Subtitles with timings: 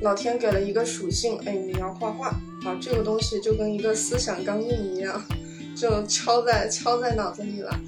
[0.00, 5.22] 老天给了一个属性，哎，你要画画，啊，这个东西就跟一个思想钢印一样，
[5.76, 7.80] 就敲在敲在脑子里了。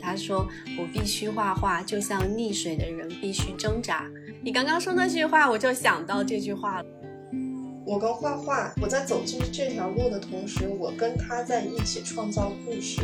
[0.00, 0.48] 他说
[0.80, 4.06] ：“我必须画画，就像溺水的人必须挣扎。”
[4.42, 6.86] 你刚刚说那句话，我就想到这句话了。
[7.84, 13.02] 我跟画画，我在走进这条路的同时，我跟他在一起创造故事。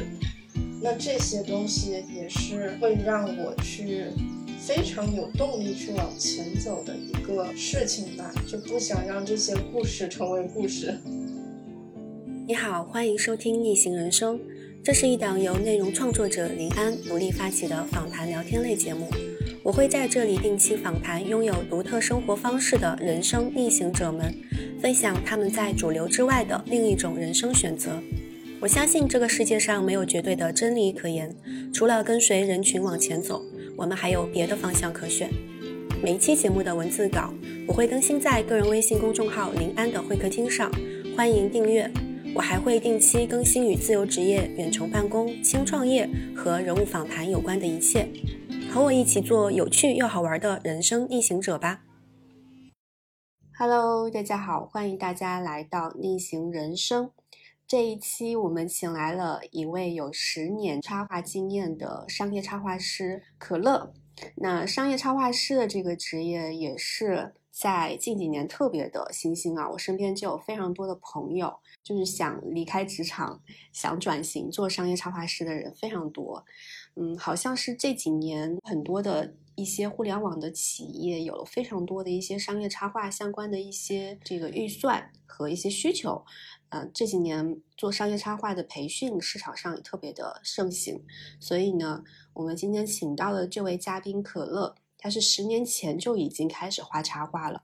[0.80, 4.04] 那这些东西也是会让我去
[4.66, 10.98] 非常有动力去往前走的一个事情吧，就不想让这些故事成为故事。
[12.46, 14.38] 你好，欢迎收听《逆行人生》。
[14.82, 19.06] 这是一档由内容创作者林安独立发起的访谈聊天类节目，
[19.62, 24.34] 我会在这里定期访谈拥有独特生活方式的人生逆行者们，
[24.80, 28.02] 分享他们在主流之外的另一种人生选择。
[28.60, 31.36] 我相信这个世界上没有绝对的真理可言，
[31.70, 33.42] 除了跟随人群往前走，
[33.76, 35.30] 我们还有别的方向可选。
[36.02, 37.32] 每一期节目的文字稿
[37.66, 40.70] 我会更新在个人微信公众号林安的会客厅上，
[41.16, 41.90] 欢迎订阅。
[42.34, 48.08] 我还会定期更新与自由职业、远程办公、轻创业和人物访谈有关的一切，
[48.70, 51.82] 和我一起做有趣又好玩的人生逆行者吧。
[53.56, 57.12] Hello，大家好，欢迎大家来到逆行人生。
[57.66, 63.92] 这一期我们请来了一位有十年插画经验的商业插画师可乐。
[64.36, 67.34] 那商业插画师的这个职业也是。
[67.56, 73.40] 在近几年特别的新兴啊，我身边就有非常多的朋友，就是想离开职场、
[73.72, 76.44] 想转型做商业插画师的人非常多。
[76.96, 86.24] 嗯，好像是这几年很多的一些互联网的企业有了非常多的一些商业插画相关的一些这个预算和一些需求。
[86.74, 91.00] 嗯，这几年做商业插画的培训市场上也特别的盛行。
[91.38, 92.02] 所以呢，
[92.32, 94.74] 我们今天请到的这位嘉宾可乐。
[94.98, 97.62] 他是十年前就已经开始画插画了，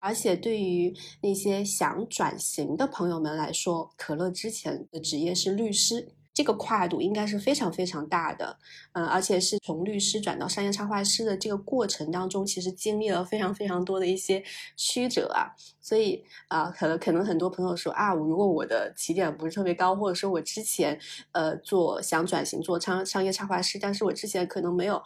[0.00, 8.58] 而且对于那些想转型的朋友们来说，可乐之前的职业是律师，这个跨度应该是非常非常大的。
[8.92, 14.42] 嗯，而且是从律师转到商业插画师的这个过程当中，其实经历了非常非常多的一些
[14.74, 15.52] 曲折啊。
[15.82, 20.98] 所以啊，可能可能很多朋友说啊，我如果我的起点不是特别高，或者说我之前
[21.32, 25.02] 呃做想转型做商商业插画师，但是我之前可能没有。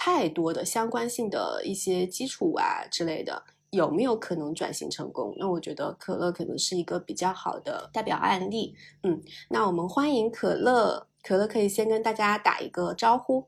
[0.00, 5.34] 太多的相关性的一些基础啊之类的，有没有可能转型成功？
[5.38, 8.74] 那我觉得可乐可能是一个比较好的代表案例。
[9.02, 13.46] 嗯，那我们欢迎可乐，可乐可以先跟大家打一个招呼。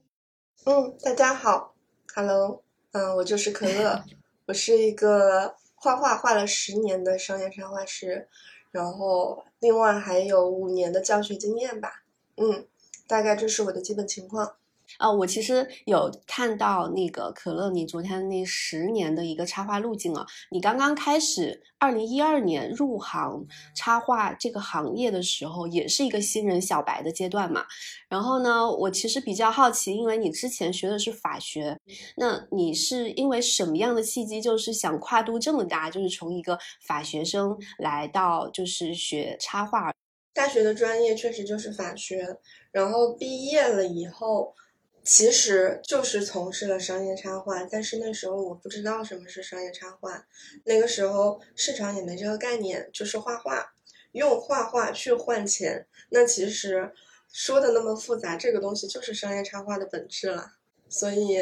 [0.64, 1.74] 嗯，大家好
[2.14, 4.04] ，Hello，嗯，我就是可乐，
[4.46, 8.28] 我是一个画画画了十年的商业插画师，
[8.70, 12.02] 然后另外还有五年的教学经验吧。
[12.36, 12.66] 嗯，
[13.06, 14.56] 大概这是我的基本情况。
[14.98, 20.26] 啊，我其实有看到那个可乐，你昨天那十年的一个插画路径啊。
[20.50, 27.64] 你刚刚开始，二零一二年入行插画这个行业的时候，也是一个新人小白的阶段嘛。
[28.08, 31.78] 然后呢，我其实比较好奇，因为你之前学的是法学，
[32.16, 39.92] 那你是因为什么样的契机，就是想跨度这么大，就是从一个法学生来到就是学插画？
[40.34, 42.38] 大学的专业确实就是法学，
[42.72, 44.54] 然后毕业了以后。
[45.02, 50.26] 其实就是从事了商业插画，但是那时候我不知道什么是商业插画，
[50.64, 53.72] 那个时候市场也没这个概念，就是画画，
[54.12, 55.86] 用画画去换钱。
[56.10, 56.92] 那其实
[57.32, 60.52] 说的那么复杂，这个东西就是商业插画的本质了。
[60.88, 61.38] 所以，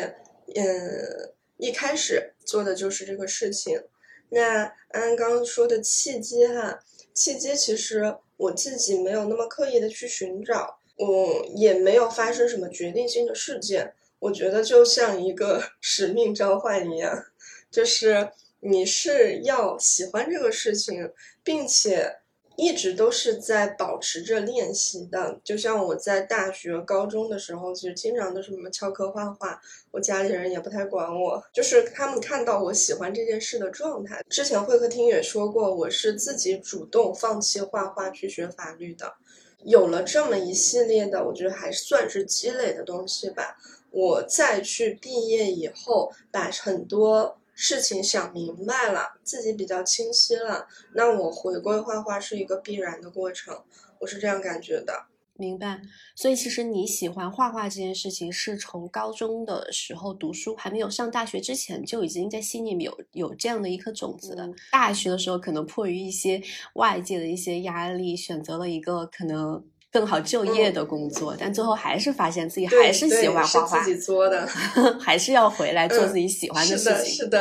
[0.55, 3.83] 嗯，一开始做的就是这个事情。
[4.31, 6.79] 那安刚刚说的契机哈，
[7.13, 10.78] 契机其实我自己没有那么刻意的去寻找。
[10.99, 13.95] 嗯，也没有发生什么决定性的事件。
[14.19, 17.25] 我觉得就像一个 使命召唤一样，
[17.71, 21.13] 就是你是要喜欢这个事情，
[21.45, 22.17] 并且
[22.57, 25.39] 一直都是在保持着练习的。
[25.45, 29.61] 就像我在大学、高中的时候，其实经常都是什么翘课画画，
[29.93, 34.21] 我家里人也不太管我，就是他们看到我喜欢这件事的状态。
[34.29, 39.15] 之前会客厅也说过，我是自己主动放弃画画去学法律的。
[39.65, 43.57] 有了这么一系列的，我觉得还算是积累的东西吧。
[43.91, 53.65] 我再去毕业以后，把很多事情想明白了，自己比较清晰了，那我回归画画是一个必然的过程，
[53.99, 55.07] 我是这样感觉的。
[55.41, 55.81] 明白，
[56.17, 64.49] 所以其实你喜欢画画这件事情，是从高中的时候读书，还没有上大学之前就已经在心里面有有这样的一颗种子了。
[64.73, 66.43] 大学的时候，可能迫于一些
[66.75, 74.47] 外界的一些压力，选择了一个可能更好就业的工作，但最后还是发现自己还是喜欢画画，自己作的，
[75.01, 77.15] 还是要回来做自己喜欢的事情。
[77.15, 77.41] 是的，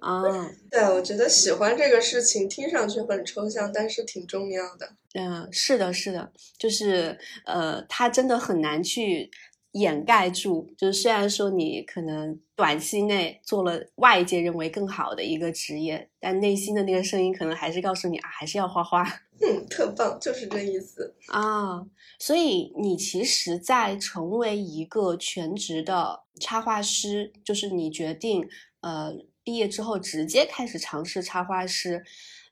[0.00, 0.22] 啊，
[0.70, 4.88] 对，我觉得喜欢这个事情听上去很抽象，但是挺重要的。
[5.14, 9.30] 嗯，是的，是的，就是呃，他真的很难去
[9.72, 10.68] 掩盖住。
[10.76, 19.02] 就是虽然说你可能短期内做了外界认为更好的一个职业，但内心的那个声音可能还是告诉你啊，还是要画画。
[19.40, 21.86] 嗯，特棒，就是这意思啊。
[22.18, 28.48] 所以你其实，在成为一个全职的插画师，就是你决定
[28.80, 29.14] 呃。
[29.44, 32.04] 毕业之后直接开始尝试插画师，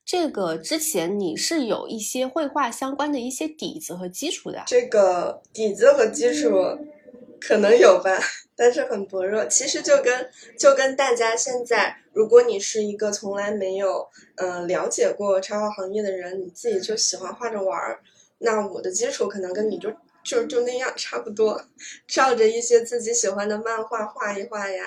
[0.02, 4.62] 这个之前你是有一些绘画相关的一些底子和基础的。
[4.66, 6.48] 这个底子和基础
[7.40, 8.18] 可能有吧，
[8.54, 9.44] 但是很薄弱。
[9.46, 18.00] 其实就跟就跟大家现在，如果你是一个从来没有嗯了解过插画行业的人，你自己就喜欢画着玩儿，
[18.38, 19.92] 那我的基础可能跟你就
[20.24, 21.64] 就就那样差不多，
[22.06, 24.84] 照着一些自己喜欢的漫画画一画呀，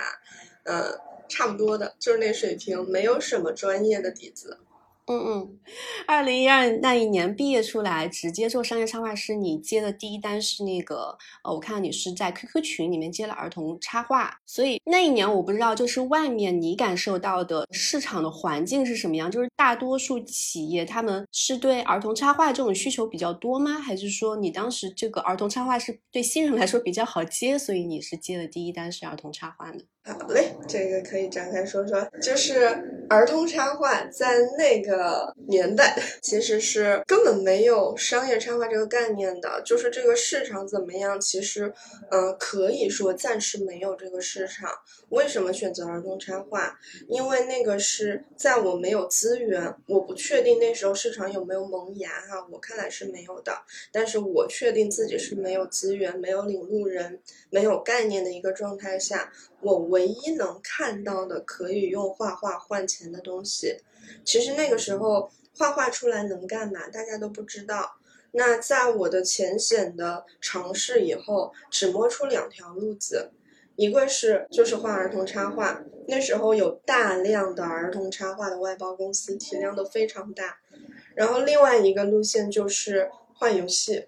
[0.63, 0.99] 嗯。
[1.31, 4.57] 差不多的，就是那水平，没有什么专业的底子。
[5.11, 5.59] 嗯嗯，
[6.05, 9.33] 二零一二那一年毕业出来，直接做商业插画师。
[9.33, 14.39] 你接的第一单是那个，呃，我看到你是在 QQ 群里面接了儿童插画。
[14.45, 19.31] 所以那一年我不知道，就是外面你感受到的市场的环境是什么样？
[19.31, 23.79] 就是大多数企业他们是对儿童插画这种需求比较多吗？
[23.79, 29.79] 还是说你当时这个儿童插画是对新人来说比较好接，所以你是接的第一单是儿童插画呢？
[30.09, 32.03] 好嘞，这个可以展开说说。
[32.19, 32.65] 就是
[33.07, 39.61] 儿童插画在那个年代， 其实是根本没有商业插画这个概念的。
[39.63, 41.71] 就是这个市场怎么样，其实，
[42.09, 44.71] 嗯，可以说暂时没有这个市场。
[45.09, 46.75] 为什么选择儿童插画？
[47.07, 52.47] 因为那个是在我没有资源，我不确定那时候市场有没有萌芽哈。
[52.51, 53.53] 我看来是没有的，
[53.91, 57.19] 但是我确定自己是没有资源、没有领路人、
[57.51, 59.31] 没有概念的一个状态下。
[59.61, 63.77] 我唯一能看到的可以用画画换钱的东西，
[64.23, 67.97] 其实那个时候画画出来能干嘛，大家都不知道。
[68.31, 73.31] 那在我的浅显的尝试以后，只摸出两条路子，
[73.75, 80.59] 一个是就是画儿童插画，那时候有大量的儿童插画的外包公司，体量都非常大。
[81.15, 83.09] 然后另外一个路线就是
[83.39, 84.05] 画游戏。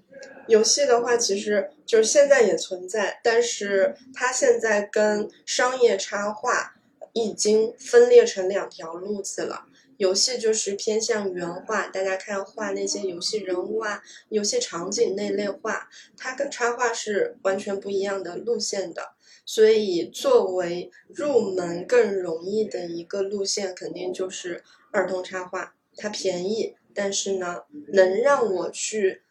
[0.48, 6.76] 游戏的话，其实就是现在也存在，但是它现在跟商业插画
[7.14, 9.66] 已经分裂成两条路子了。
[9.96, 15.88] 游戏就是偏向原画，大家看画那些游戏人物啊、游戏场景那类画，
[16.18, 19.14] 它跟插画是完全不一样的路线的。
[19.46, 25.76] 所以，作为入门更容易的一个路线，肯定就是儿童插画。
[25.98, 29.22] 它便宜，但是呢，能让我去。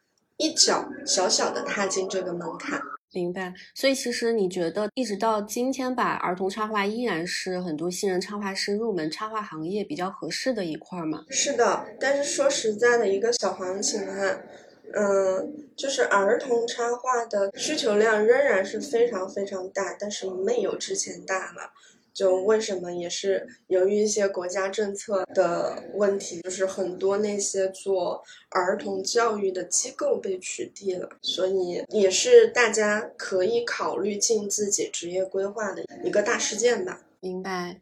[0.43, 2.81] 一脚小小的踏进这个门槛，
[3.13, 3.53] 明白。
[3.75, 11.27] 所以其实你觉得，一直到今天吧，儿童插画依然是很多新人插画师入门插画行业比较合适的一块吗？
[11.29, 14.41] 是的，但是说实在的，一个小行情哈，
[14.95, 21.71] 嗯，就是儿童插画的需求量仍然是非常非常大，但是没有之前大了。
[22.13, 37.01] 就为什么也是由于一些国家政策的问题，就是很多那些做儿童教育的机构被取缔了，所以也是大家可以考虑进自己职业规划的一个大事件吧。
[37.21, 37.81] 明白。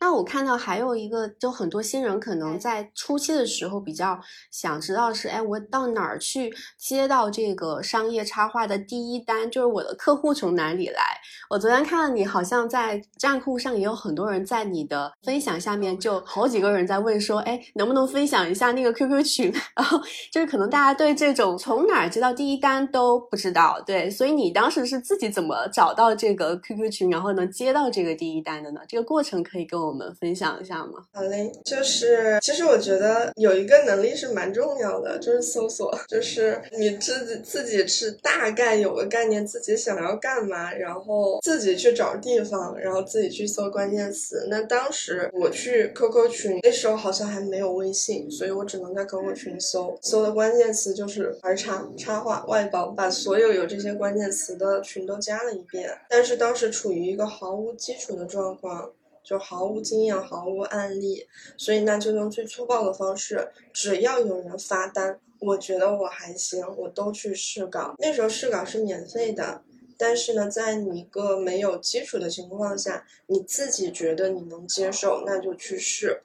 [0.00, 4.18] 那我看到还有一个，就很多新人可能在初期的时候比较
[4.50, 9.50] 想知道是，哎，我到哪儿去接到这个商业插画的第一单？
[9.50, 11.02] 就是我的客户从哪里来？
[11.50, 19.52] 我昨天看到你好像在站酷上也有很多人在你的分享下面，就好几个人在问说，哎，能不能分享一下那个 QQ 群？
[19.76, 20.00] 然后
[20.32, 28.80] 就是可能大家对这种从哪儿接到第一单都不知道，对，所以你当时是自己怎么找到这个 QQ 群，然后能接到这个第一单的呢？
[28.88, 29.89] 这个过程可以跟我。
[29.90, 31.04] 我们分享一下吗？
[31.12, 44.46] 好嘞，就是其实我觉得有一个能力是蛮重要的，就是搜索，就是你自己自己是大概有个概念，自己想要干嘛，然后自己去找地方，然后自己去搜关键词。
[44.48, 55.90] 那当时我去 QQ 群，那时候好像还没有微信，所以我只能在 QQ 群搜，搜的关键词就是儿插插画外包，把所有有这些关键词的群都加了一遍。
[56.08, 58.92] 但是当时处于一个毫无基础的状况。
[59.30, 61.24] 就毫无经验，毫无案例，
[61.56, 67.94] 所以那就用最粗暴的方式，只要有人发单，我觉得我还行，我都去试稿。
[68.00, 69.62] 那时候试稿是免费的，
[69.96, 76.22] 但是呢，在你一个没有基础的情况下，你自己觉得你能接受，那就去试。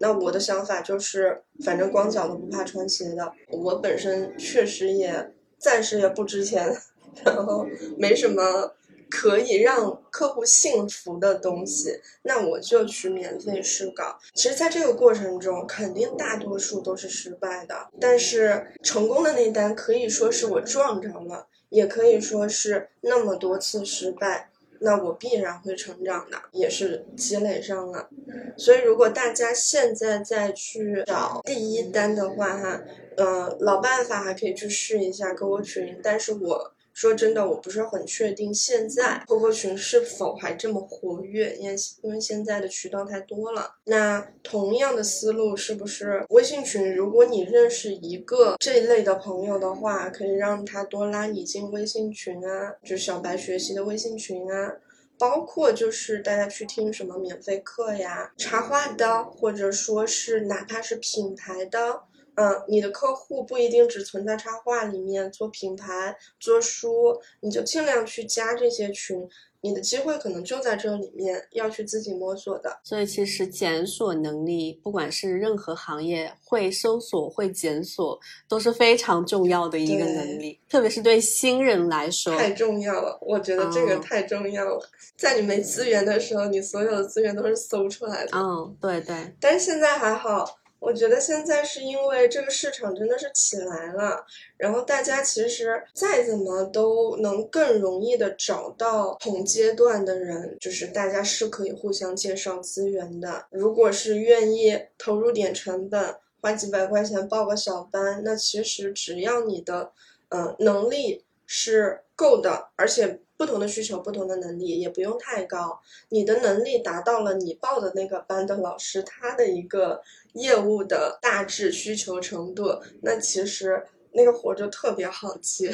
[0.00, 3.32] 那我的想法就是，反正光脚的不怕穿鞋的。
[3.50, 6.76] 我本身确实也暂时也不值钱，
[7.24, 7.64] 然后
[7.96, 8.74] 没什么。
[9.10, 14.18] 可以让客户幸福的东西，那我就去免费试稿。
[14.34, 24.50] 其实，在这个过程中，肯定大多数都是失败的，但是成功的那单可以说是我撞着了，也可以说是那么多次失败。
[24.80, 28.08] 那我必然会成长的，也是积累上了。
[28.56, 32.80] 所以，如果大家现在再去找第一单的话，哈，
[33.16, 35.98] 呃，老办法还可以去试一下购物群。
[36.00, 43.70] 但是我说真的，我不是很确定现在 QQ 群是否还这么活跃，因为因为现在的渠道太多了。
[43.84, 46.92] 那同样的思路，是不是微信群？
[46.92, 54.72] 如果你认识一个这一类的朋友的话，可以让他多拉你进微信群啊，就小白学习的微信群啊。
[55.20, 62.02] 包括就是大家去听什么免费课呀，插画的，或者说是哪怕是品牌的，
[62.38, 69.28] 嗯，你的客户不一定只存在插画里面做品牌、做书，你就尽量去加这些群。
[69.60, 72.78] 你的机会可能就在这里面，要去自己摸索的。
[72.84, 78.16] 所以其实检索能力，不管是任何行业，会搜索、会检索，
[78.48, 83.18] 都是非常重要的一个能力，特别是对新人来说，太重要了。
[83.20, 84.88] 我觉得这个太重要了。
[85.16, 88.30] 在你没资源的时候，你所有的资源都是搜出来的。
[88.38, 89.34] 嗯，对对。
[89.40, 90.60] 但是现在还好。
[90.80, 94.24] 我觉得现在是因为这个市场真的是起来了，
[94.56, 103.46] 然后大家其实再怎么都能更容易的找到同阶段的人，就是大家是可以互相介绍资源的。
[103.50, 109.90] 如果是愿意投入点成本，花几百块钱报个小班，那其实只要你的
[110.28, 115.80] 嗯能力是够的，而且不同的需求、不同的能力也不用太高，
[116.10, 120.00] 你的能力达到了，你报的那个班的老师他的一个。
[120.34, 125.72] 业务的大致需求程度，那其实那个活就特别好接，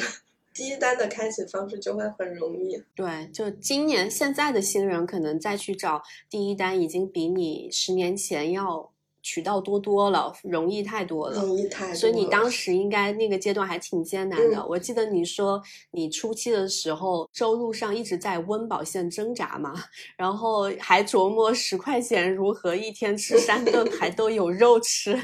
[0.53, 2.83] 第一单的开启方式就会很容易。
[2.95, 8.91] 对，就今年现在的新人可能再去找第一单，已经比你十年前要。
[9.25, 11.95] 渠道多多了，容易太多了，容易太多。
[11.95, 14.63] 所以你当时应该那个阶段还挺艰难的。
[14.67, 19.73] 我记得你说你初期的时候收入上一直在温饱线挣扎嘛，
[20.15, 25.19] 然后还琢磨十块钱如何一天吃三顿 还都有肉吃，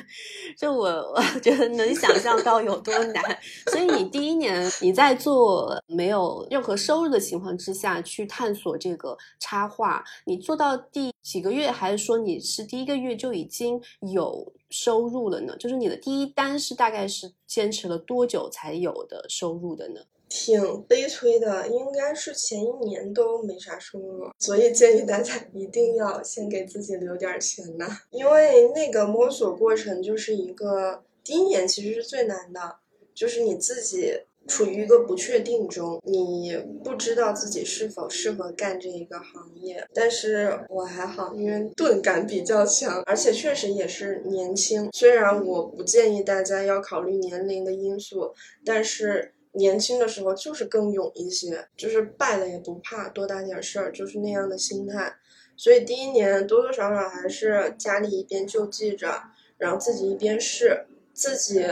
[0.57, 3.23] 就我我觉得能想象到有多难。
[3.67, 13.81] 所以你第一年你在做没有任何收入的情况之下去探索这个插画，你做到第几个月，还是说你是第一个月就已经？
[14.13, 20.01] 有收入了呢，就是你的第一单是大概是坚持了多久才有的收入的呢？
[20.27, 32.77] 挺悲催的，应该是前一年都没啥收入，所以建议大家 一定要先给自己留点钱呢，因为那个摸索过程就是一个第一年其实是最难的，
[33.13, 34.21] 就是你自己。
[34.47, 39.87] 处于一个不确定中，你不知道自己是否适合干这一个行业。
[39.93, 44.89] 但是我还好，因为钝感比较强，而且确实也是年轻。
[44.91, 48.33] 虽然我不建议大家要考虑年龄的因素，
[48.65, 55.13] 但是年轻的时候就是更勇一些，就是败了也不怕，多大点事儿，就是那样的心态。
[55.55, 59.21] 所以第一年多多少少还是家里一边救济着，
[59.57, 61.65] 然后自己一边试，自己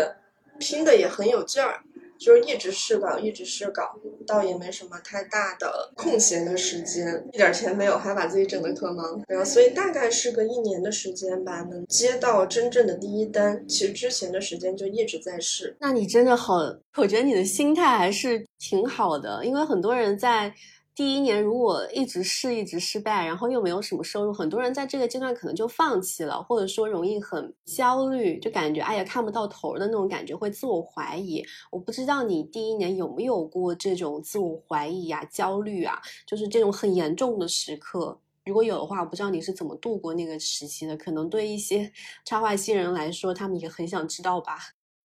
[0.60, 1.82] 拼的也很有劲儿。
[2.20, 3.96] 就是一直试稿，一直试稿，
[4.28, 9.24] 倒也没什么太大的空闲的时间，一点钱没有，还把自己整得特忙。
[9.28, 13.66] 然后，所以大概是个一年的时间吧，能接到真正的第一单。
[13.68, 15.76] 其实之前的时间就一直在试。
[15.80, 16.56] 那你真的好，
[16.98, 20.54] 我觉得你的心态还是挺好的，因为很多人在。
[21.00, 31.41] 第一年如果一直试一直失败，然后又没有什么收入，很多人在这个阶段可能就放弃了，或者说容易很焦虑，就感觉哎呀看不到头的那种感觉，会自我怀疑。
[31.72, 38.20] 我不知道你第一年有没有过这种自我怀疑啊、焦虑啊，就是这种很严重的时刻。
[38.44, 40.98] 如果有的话，我不知道你是怎么度过那个时期的。
[40.98, 41.89] 可能对一些
[42.27, 44.58] 插画新人来说，他们也很想知道吧。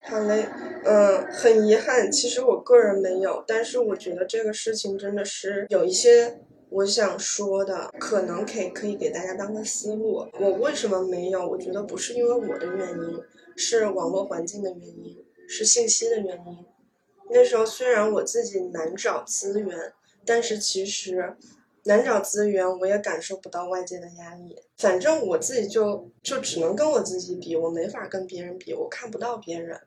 [0.07, 0.47] 好嘞，
[0.85, 10.29] 嗯，很遗憾，其实我个人没有，但是我觉得这个事情真的是有一些我想说的，可能可以可以给大家当个思路。
[10.39, 11.49] 我为什么没有？
[11.49, 13.23] 我觉得不是因为我的原因，
[13.57, 16.67] 是网络环境的原因，是信息的原因。
[17.31, 19.95] 那时候虽然我自己难找资源，
[20.27, 21.35] 但是其实
[21.85, 24.55] 难找资源，我也感受不到外界的压力。
[24.77, 29.81] 反正我自己就就只能跟我自己比，我没法跟别人比，我看不到别人。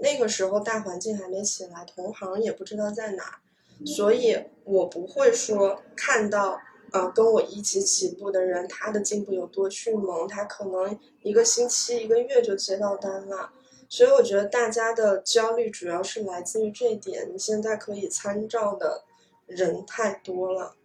[0.00, 3.40] 那个时候大环境还没起来，同行也不知道在哪，
[3.84, 6.58] 所以我不会说看到，
[6.92, 13.52] 呃，跟我一起起步的人他的进步有多迅猛，他可能一个星期、一个月就接到单了。
[13.88, 17.28] 所以我觉得大家的焦虑主要是来自于这一点。
[17.32, 19.02] 你现在可以参照的
[19.46, 20.76] 人太多了，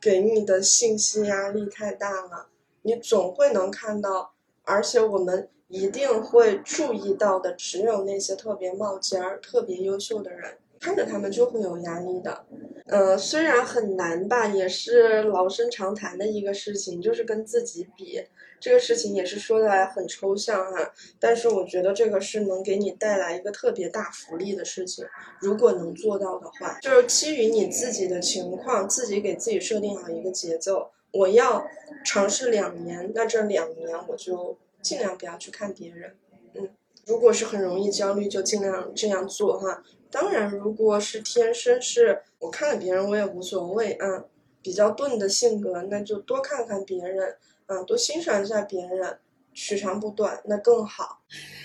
[0.00, 2.48] 给你的信息压力太大了，
[2.82, 4.32] 你总会能看到，
[4.64, 10.58] 而且我们一定会注意到的，只有那些特别冒尖儿、特别优秀的人。
[10.80, 12.42] 看着他们就会有压力的，
[12.86, 18.18] 呃，虽然很难吧，也是老生常谈的一个事情，就是跟自己比，
[18.58, 25.04] 这个事情也是说来很抽象哈，但是我觉得这个是能给你带来一个特别大福利的事情，
[25.38, 31.62] 如果能做到的话，就是基于你自己的情况，自己给自己设定好一个节奏，我要
[32.06, 36.16] 尝试两年，那这两年我就尽量不要去看别人，
[36.54, 36.68] 嗯，
[37.06, 39.82] 如果是很容易焦虑，就尽量这样做哈。
[40.10, 44.24] 当然，如果是天生是我看了别人我也无所谓啊，
[44.62, 49.18] 比较钝的性格，那就多看看别人啊，多欣赏一下别人，
[49.52, 51.22] 取长补短，那更好。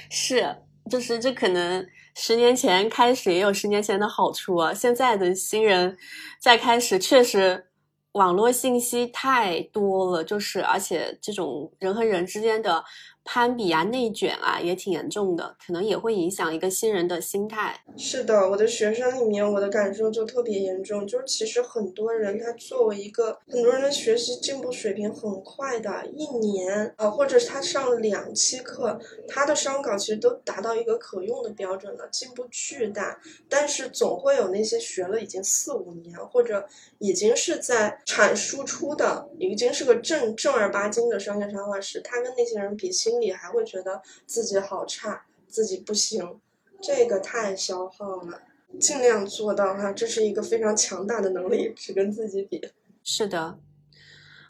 [0.09, 0.55] 是，
[0.89, 5.97] 就是这可能十年前开始也有十年前的好处啊，现在的新人
[6.39, 7.67] 再开始确实。
[8.15, 12.81] 网络信息太多了，就是而且这种人和人之间的
[13.25, 17.81] 攀比啊、内卷啊也挺严重的，可能也会影响一个新人的心态。
[17.97, 33.19] 是的，我的学生里面，我的感受就特别严重，就是其实很多人他作为一个很多人的学习进步水平很快的，一年啊，或者是他上两期课，他的商稿其实都达到一个可用的标准了，进步巨大。
[33.49, 36.65] 但是总会有那些学了已经四五年，或者
[36.99, 37.99] 已经是在。
[38.05, 46.37] 产输出的已经是个正正儿八经的商业插画师，他跟那些人比，心心里还会觉得自己好差，自己不行，
[46.81, 48.41] 这个太消耗了。
[48.77, 52.61] 尽量做到哈，这是一个非常强大的能力，只跟自己比。
[53.03, 53.57] 是的。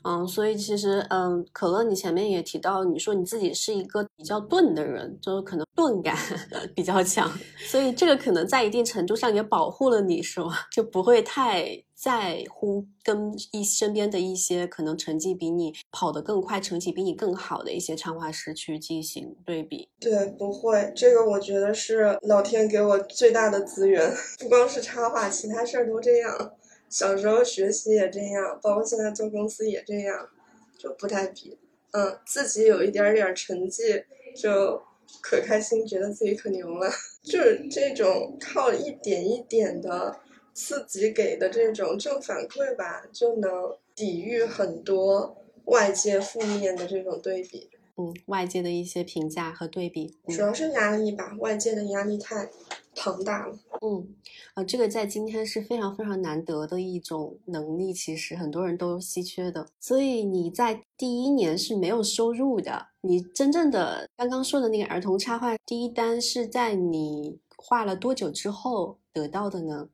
[0.04, 6.18] 嗯，所以其实，嗯，可乐，你前面也提到，你说你自己是一个比较钝的人，就是可能钝感
[6.76, 7.32] 比较强，
[7.68, 10.56] 所以这个可能在一定程度上也保护了你，是吗？
[10.72, 19.88] 就不会太在乎跟一身边的一些可能成绩比你跑得更快、成绩比你更好的一些插画师去进行对比。
[20.00, 26.54] 对，不会，这个我觉得是老天给我最大的资源，不光是插画，其他事儿都这样。
[26.90, 30.30] 小时候学习也这样，包括现在做公司也这样，
[30.78, 31.58] 就不太比。
[31.92, 34.04] 嗯，自己有一点点成绩
[34.36, 34.82] 就
[35.22, 36.90] 可开心，觉得自己可牛了。
[37.24, 40.20] 就是这种靠一点一点的
[40.56, 47.70] 自己给的这种正反馈吧，就能抵御很多外界负面的这种对比。
[47.98, 52.50] 嗯，外界的一些评价和对比，主要是压力吧，外界的压力太。
[52.98, 54.08] 庞大了，嗯，
[54.54, 59.68] 呃，这个在今天是非常非常难得的一种能力，其实很多人都稀缺的。
[59.82, 69.90] 所以你在第一年是没有收入的，你真正的刚刚说的那个儿童插画第一单是在你画了多久之后得到的呢？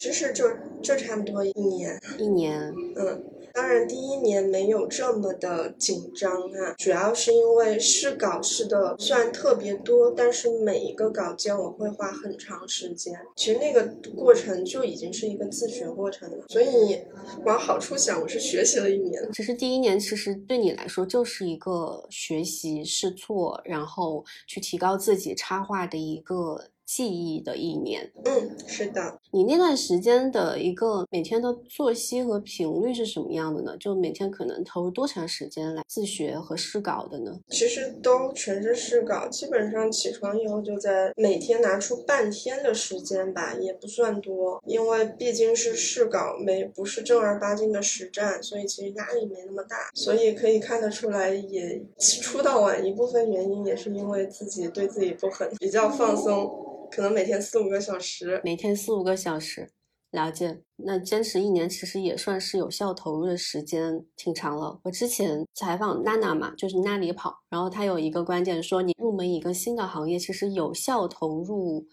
[0.00, 0.48] 其实就
[0.82, 3.22] 就差不多一年，一年，嗯。
[3.52, 13.12] 当然，第一年没有这么的紧张啊，主要是因为试稿试的虽然特别多，但是每一个稿件我会花很长时间。
[13.34, 13.84] 其实那个
[14.14, 17.00] 过程就已经是一个自学过程了，所以
[17.44, 19.20] 往好处想，我是学习了一年。
[19.32, 26.64] 其实第一年其实对你来说就是一个学习、试错，然后去提高自己插画的一个。
[26.90, 29.20] 记忆的一年，嗯，是的。
[29.30, 33.76] 你那段时间的一个每天的作息和频率是什么样的呢？
[33.78, 37.30] 就每天可能投入多长时间来自学和试稿的呢？
[37.48, 49.76] 其实都全是试稿，基本上起床以后就在每天拿出半天的时间吧，也不算多，因为毕竟是试稿，没不是正儿八经的实战，所以其实压力没那么大。
[49.94, 51.80] 所以可以看得出来，也
[52.20, 56.50] 出道晚一部分原因也是因为自己对自己不狠，比较放松。
[56.90, 59.70] 可能每天四五个小时，每天四五个小时，
[60.10, 60.62] 了解。
[60.76, 64.80] 那坚持一年其实也算是有效投入的时间挺长了。
[64.82, 71.86] 我之前采访娜娜嘛，就是那里跑，然后她有一个观点说，你入门一个新的行业，其实有效投入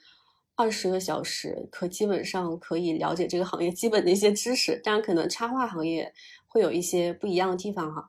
[0.56, 4.80] 二十个小时，可基本上可以了解这个行业基本的一些知识。
[4.84, 6.12] 当然，可能插画行业
[6.48, 8.08] 会有一些不一样的地方哈。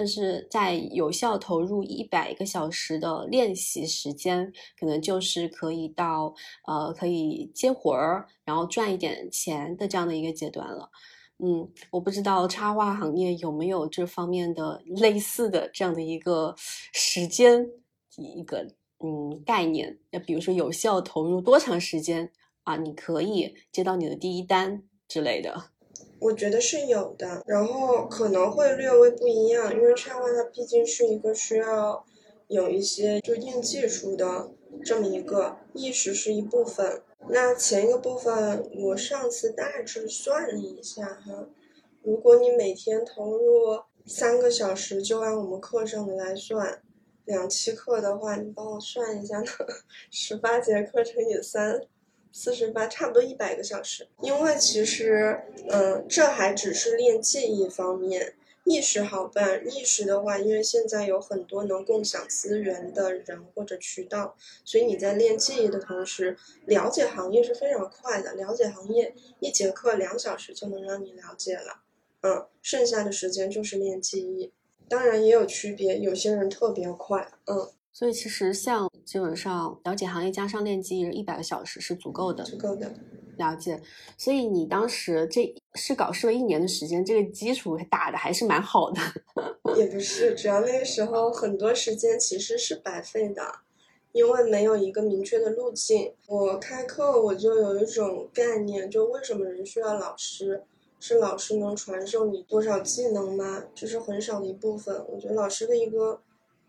[0.00, 6.34] 但是在有效投入一百个小时的练习时间，可能就是可以到
[6.66, 10.88] 呃可以接活儿，然后赚一点钱的这样的一个阶段了。
[11.44, 16.54] 嗯，我不知道插画行业有没有这方面的类似的这样的一个
[16.94, 17.68] 时间
[18.16, 18.66] 一个
[19.04, 19.98] 嗯概念。
[20.10, 22.32] 那比如说有效投入多长时间
[22.62, 22.74] 啊？
[22.78, 25.62] 你可以接到你的第一单之类的。
[26.20, 32.04] 我觉得是有的，然后可能会略微不一样，因为插画它毕竟是一个需要
[32.48, 34.50] 有一些就硬技术的
[34.84, 37.02] 这么一个意识是一部分。
[37.28, 41.48] 那前一个部分，我上次大致算了一下哈，
[42.02, 46.82] 如果你每天投入三个小时，就按我们课上的来算，
[47.24, 49.46] 两期课的话，你帮我算一下呢？
[50.10, 51.80] 十八节课乘以三，
[52.32, 54.08] 四十八，差不多一百个小时。
[54.22, 58.34] 因为其实，嗯，这还只是练记忆方面。
[58.64, 68.34] 意识好办，意识的话，因为现在有很多能共享资源的人或者渠道，所以你在练记忆的同时，了解行业是非常快的。
[68.34, 71.80] 了解行业，一节课两小时就能让你了解了，
[72.20, 74.52] 嗯，剩下的时间就是练记忆。
[74.88, 77.70] 当然也有区别，有些人特别快，嗯。
[77.92, 82.94] 所以其实像基本上了解行业加上练记忆，一百个小时是足够的，足够的。
[83.38, 83.82] 了解，
[84.16, 89.00] 所以你当时这试搞试了一年的时间，这个基础打的还是蛮好的。
[89.76, 93.42] 也不是，主要那个时候很多时间其实是白费的，
[94.12, 96.14] 因为没有一个明确的路径。
[96.28, 100.62] 我开课我就有一种概念，就为什么人需要老师？
[101.00, 103.64] 是老师能传授你多少技能吗？
[103.74, 105.04] 这是很少的一部分。
[105.08, 106.20] 我觉得老师的一个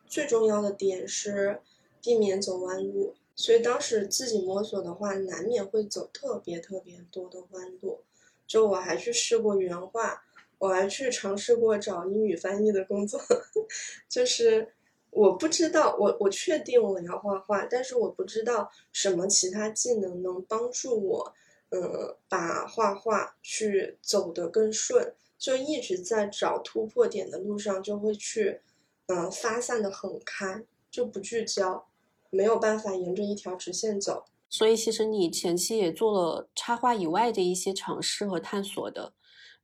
[0.07, 1.59] 最重要的点是
[2.01, 3.13] 避免走弯路。
[3.35, 8.01] 所以当时自己摸索的话，难免会走特别特别多的弯路。
[8.45, 10.23] 就我还去试过原画，
[10.59, 13.19] 我还去尝试过找英语翻译的工作。
[14.09, 14.73] 就是
[15.09, 21.33] 我不知道，我我确定我要画画，但是我不知道什么其他技能能帮助我，
[21.69, 25.13] 嗯，把画画去走得更顺。
[25.39, 28.61] 就一直在找突破点的路上，就会去，
[29.07, 31.87] 嗯，发散的很开，就不聚焦。
[32.31, 39.13] 没有办法沿着一条直线走，所以其实你前期也做了插画以外的一些尝试和探索的。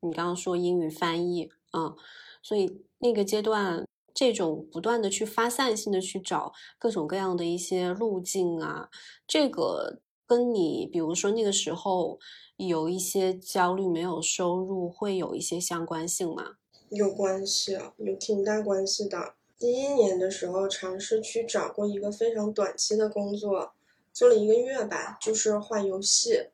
[0.02, 1.96] 你刚刚说英语翻译，嗯，
[2.44, 8.90] 所以那个阶段这种不断的去发散性的去找各种各样的一些路径啊，
[9.26, 12.20] 这个跟你比如说那个时候
[12.58, 16.58] 有一些焦虑没有收入会有一些相关性吗？
[16.90, 19.37] 有关系，有挺大关系的。
[19.60, 23.74] 第一年的时候，尝试去找过一个非常短期的工作，
[24.13, 26.50] 做了一个月吧，就是画游戏。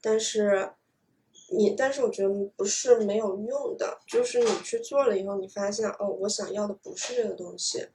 [0.00, 0.70] 但是，
[1.50, 7.88] 你但是我觉得不是没有用的，就是你去做了以后，你发现哦，我想要的不是这个东西，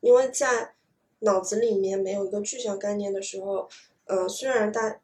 [0.00, 0.74] 因为在
[1.20, 3.68] 脑子里面没有一个具象概念的时候，
[4.06, 5.00] 呃，虽然大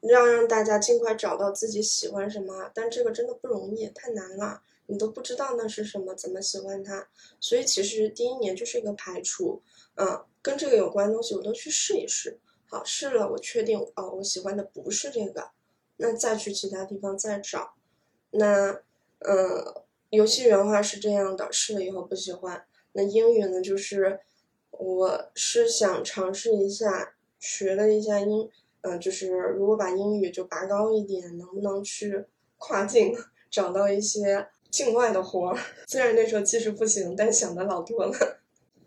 [0.00, 4.62] 让让大家尽快找到自己喜欢什么，但这个真的不容易，太难了。
[4.86, 7.08] 你都不知道那是什么，怎么喜欢它？
[7.40, 9.62] 所以其实第一年就是一个排除，
[9.96, 12.38] 嗯，跟这个有关东西我都去试一试。
[12.68, 15.50] 好，试了我确定哦，我喜欢的不是这个，
[15.98, 17.74] 那再去其他地方再找。
[18.32, 18.80] 那，
[19.20, 22.66] 嗯，游戏原画是这样的，试了以后不喜欢。
[22.92, 24.20] 那英语呢，就是
[24.70, 33.14] 我是想尝试一下，学了一下英，嗯，就是如果把英语就拔高一点，能不能去跨境
[33.50, 34.48] 找到一些。
[34.70, 38.38] 境外的活儿， 虽然那时候技术不行，但想的老多了，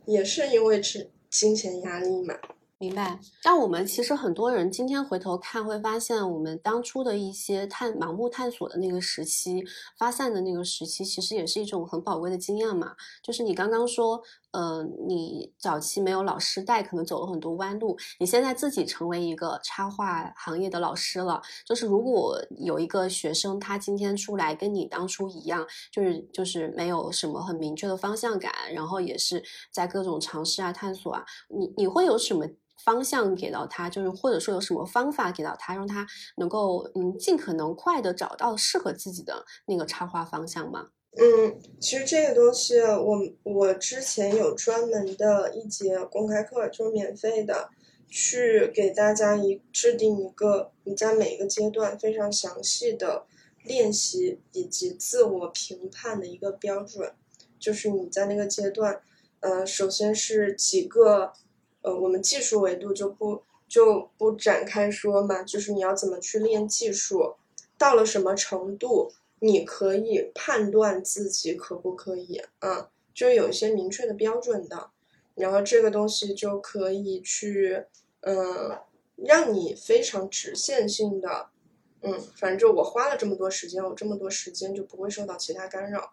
[0.06, 2.36] 也是因为是金钱压力嘛。
[2.82, 9.62] 明白，但我们其实很多人今天回头看，会发现我们当初的一些探盲目探索的那个时期，
[9.98, 12.96] 发散的那个时期，其实也是一种很宝贵的经验嘛。
[13.22, 17.98] 就是你刚刚说，嗯，你早期没有老师带，可能走了很多弯路。
[18.20, 32.48] 你现在自己成为一个插画行业的老师了，就是如果有一个学生他今天出来跟你当初一样，就是就是没有什么很明确的方向感，然后也是在各种尝试啊、探索啊，你你会有什么？
[32.84, 36.06] 方向给到他，就是或者说有什么方法给到他，让他
[36.38, 40.88] 能够嗯尽可能快的找到适合自己的那个插画方向吗？
[41.18, 47.70] 嗯，其实这个东西，我我之前有专门的一节公开课，就是免费的，
[48.08, 53.26] 去给大家一制定一个你在每一个阶段非常详细的
[53.64, 57.12] 练习以及自我评判的一个标准，
[57.60, 59.02] 就是你在那个阶段，
[59.42, 61.34] 呃，首先是几个。
[61.82, 67.36] 呃，我们技术维度就不就不展开说嘛，就是你要怎么去练技术，
[67.78, 74.90] 到了什么程度，你可以判断自己可不可以，嗯，就有一些明确的标准的，
[75.36, 77.86] 然后这个东西就可以去，
[78.22, 78.80] 嗯，
[79.16, 81.50] 让你非常直线性的，
[82.02, 86.12] 嗯，反正我花了这么多时间，我这么多时间就不会受到其他干扰，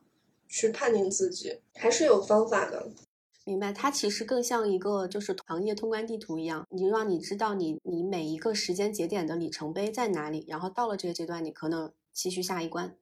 [0.48, 2.88] 去判定自己，还是有方法的。
[3.46, 12.96] 明白，它其实更像一个就是行业通关地图一样，你让你知道你你每一个时间节点的里程碑在哪里，然后到了这个阶段，你可能继续下一关。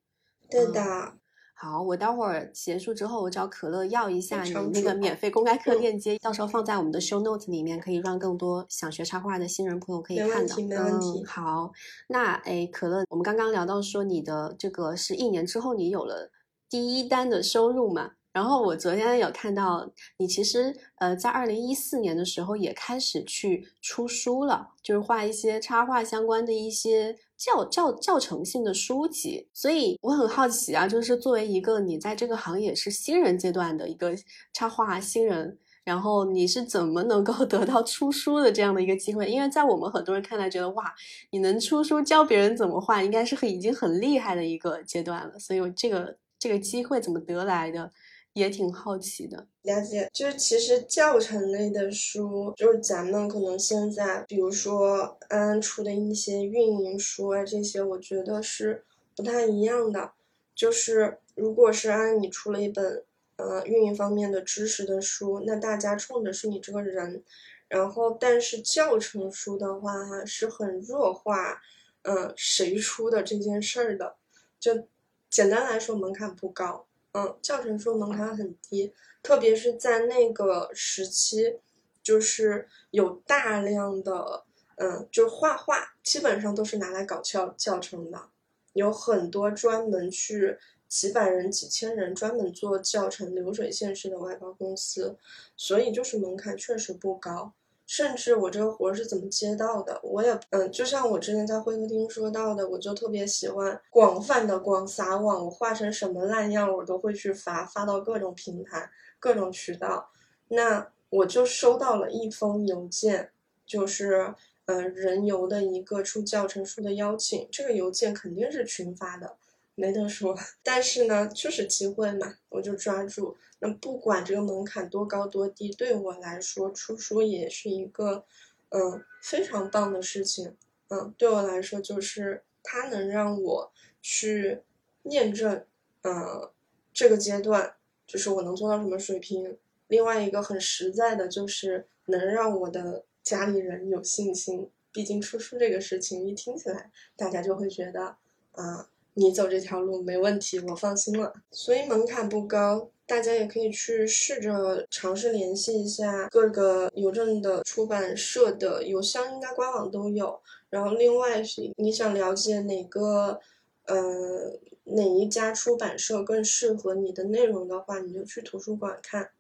[0.51, 1.15] 对的。
[1.55, 10.57] 好，我待会儿结束之后，我找可乐要一下你那个免费公开课链接，到时候放在我们的 show notes 里面，可以让更多想学插画的新人朋友可以看到。
[10.57, 11.73] 没问题，好，
[12.09, 16.31] 那哎，可乐，我们刚刚聊到说你的这个是一年之后你有了。
[16.69, 18.11] 第一单的收入嘛。
[18.35, 29.47] 然后我昨天有看到你，其实呃，在二零一四年的时候也开始去出书了，就是画一些插画相关的一些教教教程性的书籍。
[29.55, 34.13] 所以我很好奇啊，就是作为一个你在这个行业是新人阶段的一个
[34.53, 39.31] 插画新人，然后你是怎么能够 得到出书的这样的一个机会？
[39.31, 40.93] 因为在我们很多人看来，觉得哇，
[41.31, 45.39] 你能出书教别人怎么画，应该是很已经很厉害的一个阶段了。
[45.39, 47.93] 所以这个这个机会怎么得来的？
[48.35, 58.85] 也挺好奇的，了解就是其实教程类的书，就是咱们可能现在，比如说安安出的一些运营书啊，这些我觉得是
[59.17, 60.13] 不太一样的。
[60.55, 63.05] 就是如果是安安你出了一本
[63.37, 67.23] 呃运营方面的知识的书，那大家冲的是你这个人，
[67.69, 71.61] 然后但是教程书的话哈是很弱化，
[72.03, 74.17] 嗯谁出的这件事儿的，
[74.59, 74.89] 就
[75.31, 76.87] 简单来说门槛不高。
[77.15, 81.61] 嗯，教程书门槛很低，特别是在那个时期，
[82.03, 84.45] 就是有大量的，
[84.77, 88.31] 嗯，就画画基本上都是拿来搞教教程的，
[88.73, 95.17] 有很多专门去几百人、几千人专门做教程流水线式的外包公司，
[95.57, 97.53] 所以就是门槛确实不高。
[97.87, 110.11] 甚至我这个活是怎么接到的，我也嗯，就像我之前在会客厅说到的，我就特别喜欢广泛的广撒网，我画成什么烂样，我都会去发，发到各种平台、各种渠道。
[110.49, 113.31] 那我就收到了一封邮件，
[113.67, 119.37] 就是嗯人游的一个出教程书的邀请，这个邮件肯定是群发的，
[119.75, 120.37] 没得说。
[120.63, 123.37] 但是呢，就是机会嘛，我就抓住。
[123.61, 128.25] 那不管这个门槛多高多低，对我来说出书也是一个，
[128.71, 130.57] 嗯，非常棒的事情。
[130.89, 134.63] 嗯，对我来说就是它能让我去
[135.05, 135.65] 验证，
[136.03, 136.51] 嗯，
[136.93, 139.57] 这个阶段就是我能做到什么水平。
[139.89, 144.71] 另外一个很实在的就是能让我的家里人有信心。
[144.93, 148.17] 毕竟出书这个事情一听起来，大家就会觉得，
[148.53, 151.33] 啊，你走这条路没问题，我放心了。
[151.51, 152.91] 所以门槛不高。
[153.07, 160.41] 大家也可以去试着尝试联系一下各个邮政的出版社的邮箱，应该官网都有。
[160.71, 163.39] 然后另外是你想了解哪个，
[163.85, 169.33] 呃，哪一家出版社更适合你的内容的话，你就去图书馆看，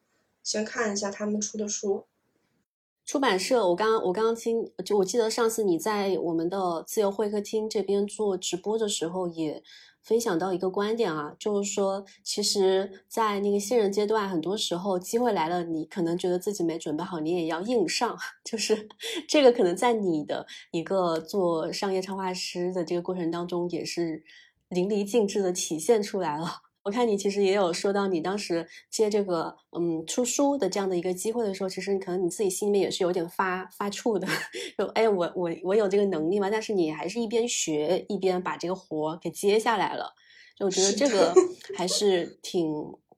[0.42, 2.04] 先看一下他们出的书。
[3.04, 9.62] 出版社，我刚我刚刚听，就我记得上次你在我们的自由会客厅这边做直播的时候也。
[10.04, 18.14] 分享到一个观点啊，就是说，其实，在那个新人阶段，很多时候机会来了，你可能觉得自己没准备好，你也要硬上。
[18.44, 18.86] 就是
[19.26, 24.22] 这个，可能在你的一个做商业插画师的这个过程当中，也是
[24.68, 26.63] 淋漓尽致的体现出来了。
[26.84, 34.28] 我看你其实也有说到，你当时接这个嗯出书的这样的一个机会的时候，其实可能你自己心里面也是有点发发怵的，
[34.78, 36.48] 就哎我我我有这个能力吗？
[36.50, 40.12] 但是你还是一边学一边把这个活给接下来了，
[40.58, 41.34] 就我觉得这个
[41.76, 42.70] 还是挺。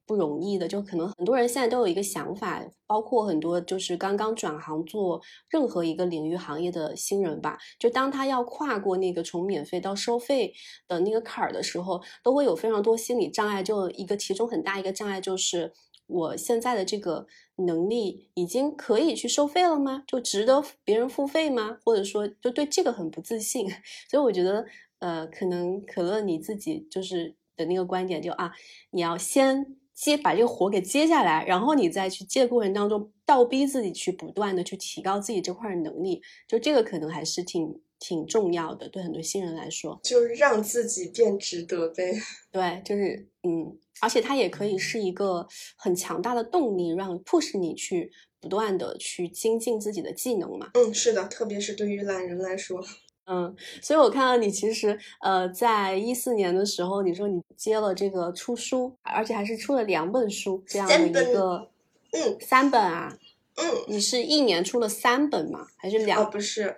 [0.07, 10.55] 不容易的，就可能很多人现在都有一个想法，包括很多就是刚刚转行做任何一个领域行业的新人吧，就当他要跨过那个从免费到收费
[10.87, 13.63] 的那个坎儿的时候，都会有非常多心理障碍。
[13.63, 15.73] 就一个其中很大一个障碍就是，
[16.07, 20.05] 我现在的这个能力已经可以去收费了吗？
[20.07, 21.79] 就值得别人付费吗？
[21.85, 23.69] 或者说就对这个很不自信。
[24.09, 24.65] 所以我觉得，
[25.01, 28.53] 呃，可能可乐你自己就是的那个观点，就啊，
[28.91, 29.77] 你要先。
[29.97, 42.13] 接把这个活给接下来，然后你再去接的过程当中，倒逼自己去不断的去提高自己这块能力，就这个可能还是挺挺重要的，对很多新人来说，就是让自己变值得呗。
[42.53, 50.71] 对，就是嗯，而且它也可以是一个很强大的动力，让 push 你去不断的去精进自己的技能嘛。
[50.75, 52.85] 嗯，是的，特别是对于懒人来说。
[53.27, 61.69] 嗯，所以我看到你其实，呃，在一四年的时候，你说你接了这个出书，而且还是出了两本书这样的一个，
[62.13, 63.17] 嗯，三本啊，
[63.57, 65.67] 嗯，你是一年出了三本吗？
[65.77, 66.23] 还是两？
[66.23, 66.77] 哦，不是，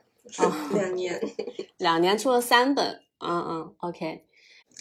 [0.72, 1.20] 两年，
[1.78, 4.24] 两年出了三本，嗯嗯，OK。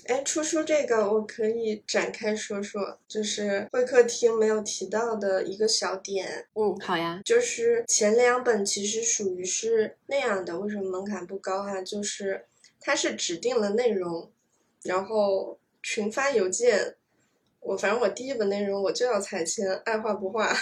[0.08, 6.48] 哎，出书这个我可以展开说说，就是会客厅没有提到的一个小点。
[6.54, 11.82] 嗯，好呀，就是前两本其实属于是那样的，为什么门槛不高哈？
[11.82, 12.46] 就是
[12.80, 14.32] 它是指定了内容，
[14.84, 16.96] 然后群发邮件。
[17.60, 20.56] 我反正我第一本内容我就要彩铅，爱画不画，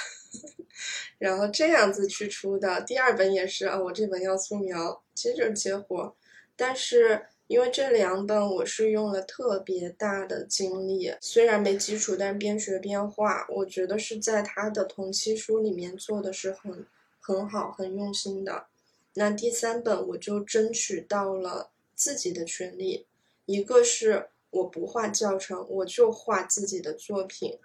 [1.20, 2.82] 然后这样子去出的。
[2.82, 6.16] 第二本也是啊，我这本要素描，其实就是接活，
[6.56, 7.28] 但是。
[7.48, 16.86] 因为这两本我是用了特别大的精力，虽然没基础，但边学边画，我觉得是在他的同期书里面做的是很
[17.20, 18.66] 很好、很用心的。
[19.14, 23.06] 那第三本我就争取到了自己的权利，
[23.46, 27.60] 一个是我不画教程，我就画自己的作品。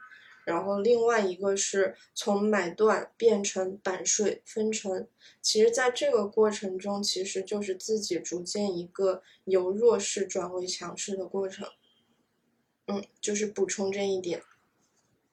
[0.51, 5.07] 然后另外一个是从买断变成版税分成，
[5.41, 11.69] 其实在这个过程中，其实就是自己逐渐一个由弱势转为强势的过程。
[12.89, 14.43] 嗯，就是补充这一点。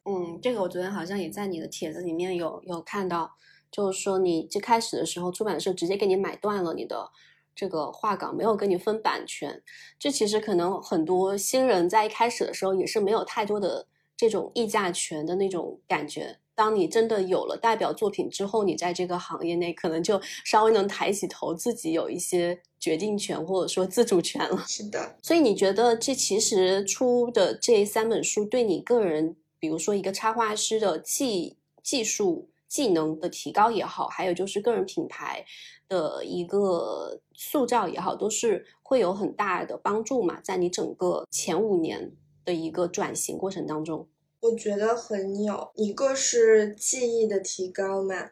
[0.05, 3.35] 嗯，这个我昨天好像也在你的帖子里面有有看到，
[3.71, 7.09] 就是说你最开始的时候，出版社直接给你买断了你的
[7.55, 9.63] 这个画稿，没有跟你分版权。
[9.97, 13.87] 这其实可能很多新人在一开始的时候也是没有太多的。
[14.17, 24.65] 这种议价权的那种感觉，当你真的有了代表作品之后，你在这个行业内可能就稍微能抬起头，自己有一些决定权或者说自主权了。
[24.67, 35.45] 是的，所以你觉得这其实出的这三本书对你个人，比如说一个插画师的技技术技能的提高也好，还有就是个人品牌
[35.87, 40.41] 的一个塑造也好，都是会有很大的帮助嘛？
[40.41, 42.11] 在你整个前五年。
[42.47, 44.07] 的一个转型过程当中，
[44.39, 48.31] 我觉得很有一个是记忆的提高嘛，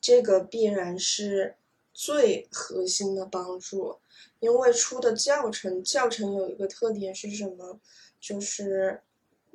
[0.00, 1.56] 这个必然是
[1.92, 3.98] 最核心的帮助，
[4.38, 7.80] 因为出的教程，教程有一个特点是什么？
[8.20, 9.02] 就是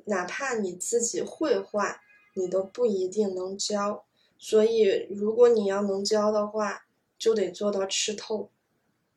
[0.04, 2.02] 哪怕你自己会画，
[2.34, 4.04] 你都不一定能教，
[4.38, 6.84] 所以如果你要能教的话，
[7.18, 8.50] 就得做到吃透，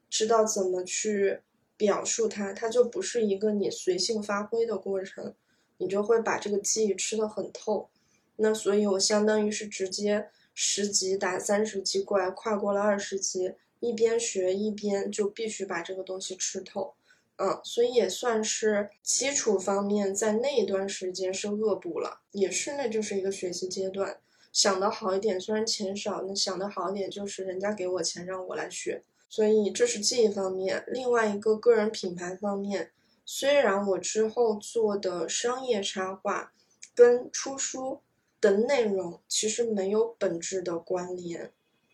[0.09, 1.41] 知道怎么去。
[1.77, 5.33] 表述它，它就不是一个你随性发挥的过程，
[5.77, 7.89] 你就会把这个记忆吃得很透。
[8.37, 16.93] 那所以，我相当于是直接十级打三十级怪，跨过了二十级，一边学一边就必须把这个东西吃透。
[17.37, 24.17] 嗯，所以也算是基础方面在那一段时间是恶补了，也是那就是一个学习阶段。
[24.53, 29.03] 想的好一点，虽然钱少，那想的好一点就是人家给我钱让我来学。
[29.27, 32.91] 所以这是这一方面，另外一个个人品牌方面，
[33.25, 36.53] 虽然我之后做的商业插画
[36.93, 38.01] 跟出书
[38.39, 41.51] 的内容其实没有本质的关联，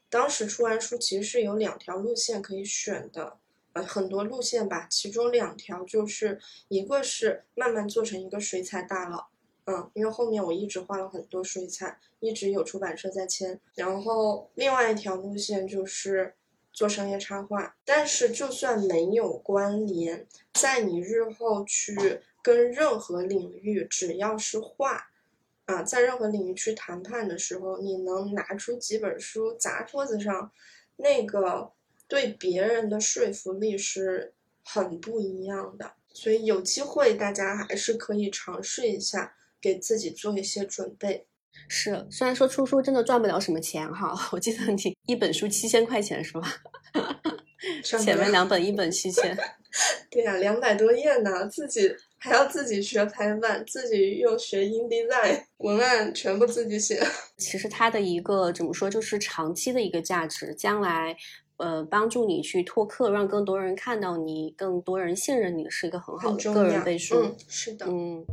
[0.09, 3.37] 当时出完书其实是有两条路线可以选的，
[3.73, 9.29] 呃，很多路线吧，其中两条就是一个是慢慢做成一个水彩大佬，
[9.65, 16.35] 嗯，因为后面我一直画了很多水彩，一直有出版社在签，然后另外一条路线就是。
[16.81, 25.11] 做商业插画，但是就算没有关联，在你日后去跟任何领域，只要是画，
[25.65, 30.51] 啊，在任何领域去谈判的时候，你能拿出几本书砸桌子上，
[30.95, 31.71] 那个
[32.07, 34.33] 对别人的说服力是
[34.65, 35.93] 很不一样的。
[36.11, 41.27] 所以有机会大家还是可以尝试一下，给自己做一些准备。
[41.67, 46.41] 是，虽然说出书真的赚不了什么钱哈，我记得你一本书七千块钱是吧？
[47.83, 49.37] 前面两本一本七千。
[50.11, 57.01] 对呀，两百多页呢，自己还要自己学排版，自己又学 InDesign，文案全部自己写。
[57.37, 61.15] 其实它的一个怎么说，就是长期的一个价值，将来
[61.57, 67.21] 呃帮助你去拓客，让更多人看到你，更多人信任你，是一个很好的个人背书。
[67.21, 68.25] 嗯，是的，嗯。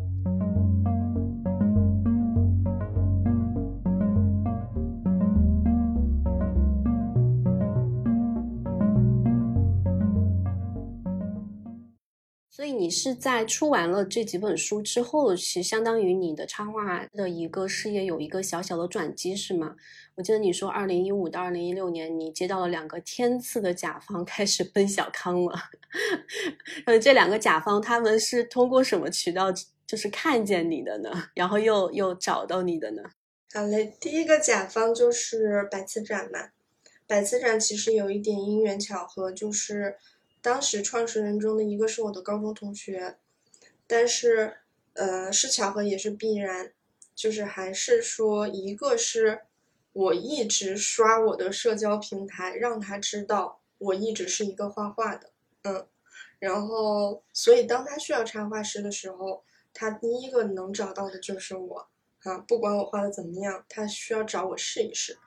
[12.73, 19.77] 你是在出完了这几本书之后，其实相当于你的插画的一个事业有一个小小的转机，是吗？
[20.15, 25.55] 我记得你说，二零一五到二零一六年，你接到了两个天赐的甲方， 开始奔小康了。
[26.87, 29.53] 呃，这两个甲方他们是通过什么渠道，
[29.87, 31.11] 就是看见你的呢？
[31.35, 33.03] 然后又又找到你的呢？
[33.53, 36.51] 好嘞，第一个甲方就是百词斩嘛。
[37.07, 39.97] 百词斩其实有一点因缘巧合，就是。
[40.49, 43.19] 当时创始人中的一个是我的高中同学，
[43.87, 44.57] 但是，
[44.95, 46.73] 呃，是巧合也是必然，
[47.15, 49.43] 就是还是说，一个是
[49.93, 55.31] 我一直刷我的社交平台，让他知道我一直是一个画画的，
[55.65, 55.87] 嗯，
[56.39, 59.45] 然后，所以当他需要插画师的时候，
[59.75, 61.87] 他第一个能找到的就是我，
[62.21, 65.19] 啊，不管我画的怎么样，他需要找我试一试，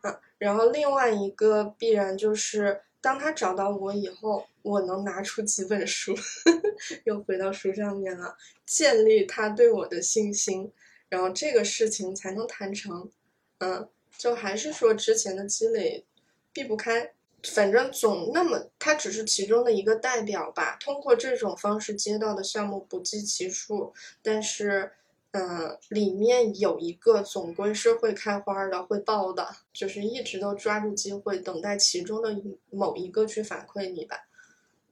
[0.00, 2.80] 啊，然后另外一个必然就是。
[3.02, 6.16] 当他找到我以后，我能拿出几本书，
[7.04, 10.72] 又回到书上面了，建立他对我的信心，
[11.10, 13.10] 然后这个事情才能谈成。
[13.58, 16.04] 嗯，就还是说之前的积累
[16.52, 17.12] 避不开。
[17.44, 20.76] 反正总那么，它只是其中的一个代表吧。
[20.80, 23.92] 通过这种方式接到的项目不计其数，
[24.22, 24.92] 但是，
[25.32, 32.36] 嗯，里面有一个总归是会开花的，会爆的，就是一直都抓住机会，等待其中的
[32.70, 34.28] 某一个去反馈你吧。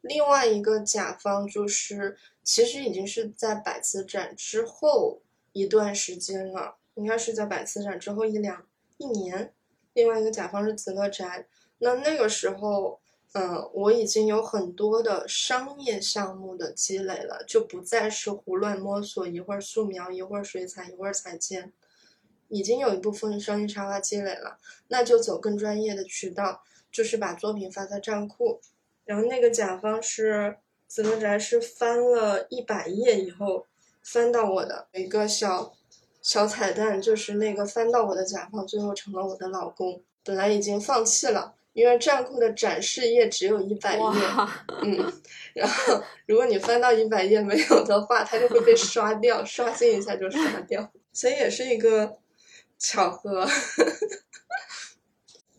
[0.01, 5.21] 另外一个甲方就是，其实已经是在百词展之后
[5.53, 8.67] 一段时间了，应该是在百词展之后一两
[8.97, 9.53] 一年。
[9.93, 11.47] 另外一个甲方是紫乐宅。
[11.81, 12.99] 那那个时候，
[13.33, 21.73] 嗯，我已经有很多的商业项目的积累了，就不再是胡乱摸索，一会儿素描，一会儿水彩，一会儿彩铅，
[22.49, 24.59] 已经有一部分商业插画积累了，
[24.89, 28.61] 那就走更专业的渠道，就是把作品发在站库。
[29.05, 30.59] 然后那个甲方是
[30.89, 33.67] 紫乐宅，是翻了一百页以后
[34.03, 35.73] 翻到我的一个小
[36.21, 41.55] 小彩蛋，就是那个翻到我的甲方最后成了我的老公，本来已经放弃了。
[41.73, 44.03] 因为站库的展示页只有一百页，
[44.83, 45.13] 嗯，
[45.55, 52.19] 然后如果你翻到一百页没有的话，它就会被刷掉，刷新一下就刷掉，所以也是一个
[52.77, 53.47] 巧合。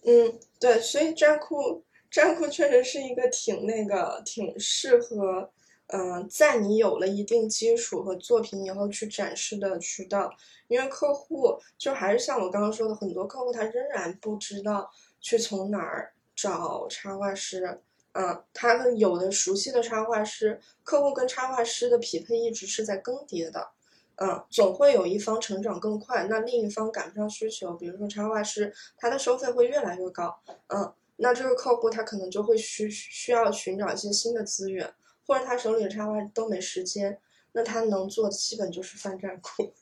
[0.04, 5.50] 嗯，对，所以站库站库确实是一个挺那个挺适合，
[5.88, 10.30] 嗯，在你有了一定基础和作品以后去展示的渠道，
[10.68, 14.92] 因为客户就还是像我刚刚说的，很多客户他仍然不知道。
[15.22, 17.80] 去从哪儿找插画师？
[18.14, 23.70] 嗯，他们有的熟悉的插画师，客户跟插画师的匹配一直是在更迭的。
[24.16, 27.74] 嗯，总会有一方成长更快，那另一方赶不上需求。
[27.74, 30.38] 比如说插画师，他的收费会越来越高。
[30.68, 34.94] 嗯，那这个客户他可能就会需需要寻找一些新的资源，
[35.26, 37.18] 或者他手里的插画都没时间，
[37.54, 39.74] 那他能做的基本就是翻站库。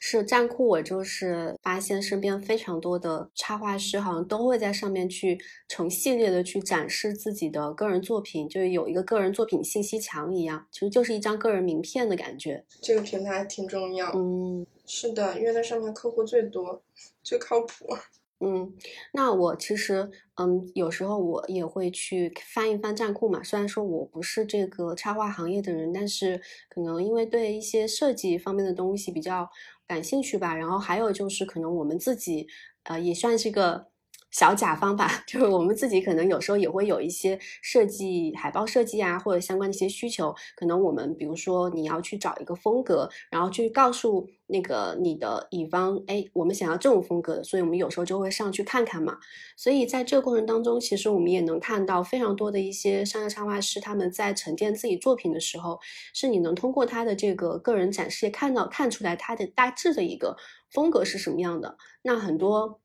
[0.00, 5.38] 是站酷，我就是发现身边非常多的插画师，好像都会在上面去
[5.68, 12.64] 成系列的去展示自己的个人作品，就是有一个个人作品信息墙一样，其实就是一张个人名片的感觉。
[12.80, 16.82] 这个平台挺重要，嗯，是的，因为它上面客户最多，
[17.22, 17.96] 最靠谱。
[18.40, 18.72] 嗯，
[19.14, 23.42] 那我其实，嗯，有时候我也会去翻一翻站酷嘛。
[23.42, 29.50] 虽然说我不是这个插画行业的人，但是可能因为对一些设计方面的东西比较
[29.88, 30.54] 感兴趣吧。
[30.54, 32.46] 然后还有就是，可能我们自己，
[32.84, 33.88] 呃，也算是个。
[34.30, 40.34] 小甲方吧， 就是我们自己可能有时候也会有一些设计海报设计啊，或者相关的一些需求。
[40.54, 49.18] 可能我们比如说你要去找一个风格，然后去告诉那个你的乙方，哎，我们想要这种风格的，所以我们有时候就会上去看看嘛。
[49.56, 55.80] 所以在这个过程当中，其实我们也能看到非常多的一些商业插画师他们在沉淀自己作品的时候，
[56.12, 60.36] 是你能通过他的这个个人展示看到看出来他的大致的一个
[60.70, 61.76] 风格是什么样的。
[62.02, 62.80] 那很多。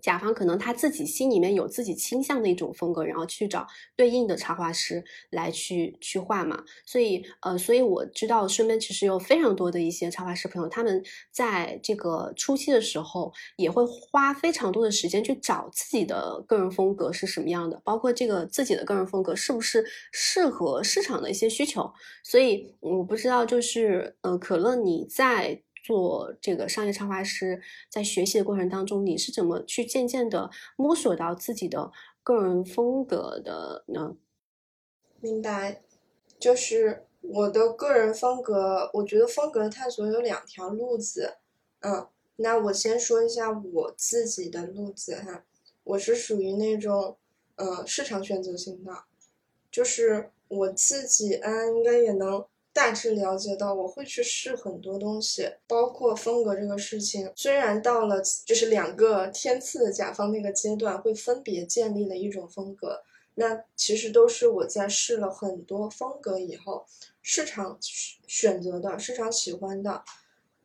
[0.00, 6.64] 甲方可能他自己心里面有自己倾向的一种风格，然后去找对应的插画师来去去画嘛。
[6.84, 21.92] 所以呃，所以我知道身边其实有非常多的一些插画师朋友，他们在这个初期的时候也会花非常多的时间去找自己的个人风格是什么样的，包括这个自己的个人风格是不是适合市场的一些需求。
[22.24, 25.62] 所以我不知道，就是呃，可乐你在。
[25.88, 31.90] 做这个商业插画师，在学习的过程当中，你是怎么去渐渐的摸索到自己的
[32.22, 34.14] 个人风格的呢？
[35.20, 35.80] 明白，
[36.38, 41.38] 就是我的个人风格，我觉得风格探索有两条路子。
[41.80, 45.46] 嗯，那我先说一下我自己的路子哈，
[45.84, 47.16] 我是属于那种
[47.56, 49.04] 呃市场选择型的，
[49.70, 52.44] 就是我自己啊，应该也能。
[52.78, 57.32] 大致了解到，我会去试很多东西，包括风格这个事情。
[57.34, 63.02] 虽然到了就是两个天赐的甲方那个阶段，会分别建立了一种风格，
[63.34, 66.86] 那其实都是我在试了很多风格以后，
[67.20, 67.76] 市场
[68.28, 70.04] 选择的，市场喜欢的。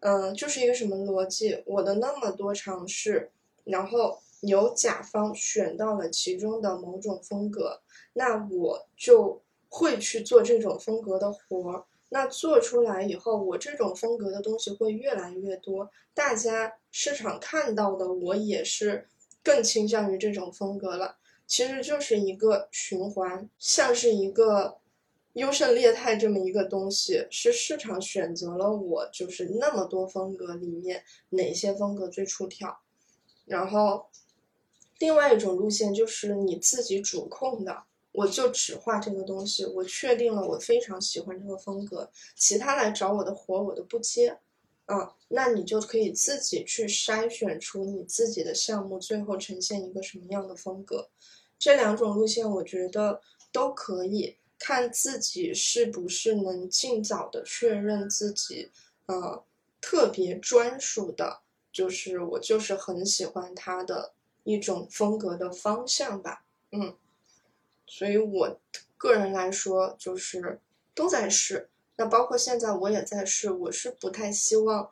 [0.02, 1.64] 嗯，就是一个什么逻辑？
[1.66, 3.32] 我的那么多尝试，
[3.64, 7.82] 然后由甲方选到了其中的某种风格，
[8.14, 11.86] 那我就会去做这种风格的活儿。
[12.14, 19.08] 那做出来以后，我这种风格的东西会越来越多，大家市场看到的我也是
[19.42, 21.18] 更倾向于这种风格了。
[21.48, 24.78] 其实就是一个循环，像是一个
[25.34, 32.78] 优胜劣汰这么一个东西，是市场选择了我，就是那么多风格里面哪些风格最出挑。
[33.46, 34.06] 然后，
[35.00, 37.86] 另外一种路线就是你自己主控的。
[38.14, 44.40] 我就只画这个东西，我确定了，我非常喜欢这个风格，其他来找我的活我都不接，
[44.86, 51.10] 嗯，那你就可以自己去筛选出你自己的项目，最后呈现一个什么样的风格。
[51.58, 58.70] 这两种路线，我觉得都可以，看自己是不是能尽早的确认自己，
[59.08, 59.44] 呃，
[59.82, 61.42] 特别专属的，
[61.72, 66.96] 就是我就是很喜欢他的一种风格的方向吧，嗯，
[67.86, 68.60] 所以我
[68.98, 70.60] 个人来说就是
[70.96, 74.90] 都在试，那包括现在我也在试，我是不太希望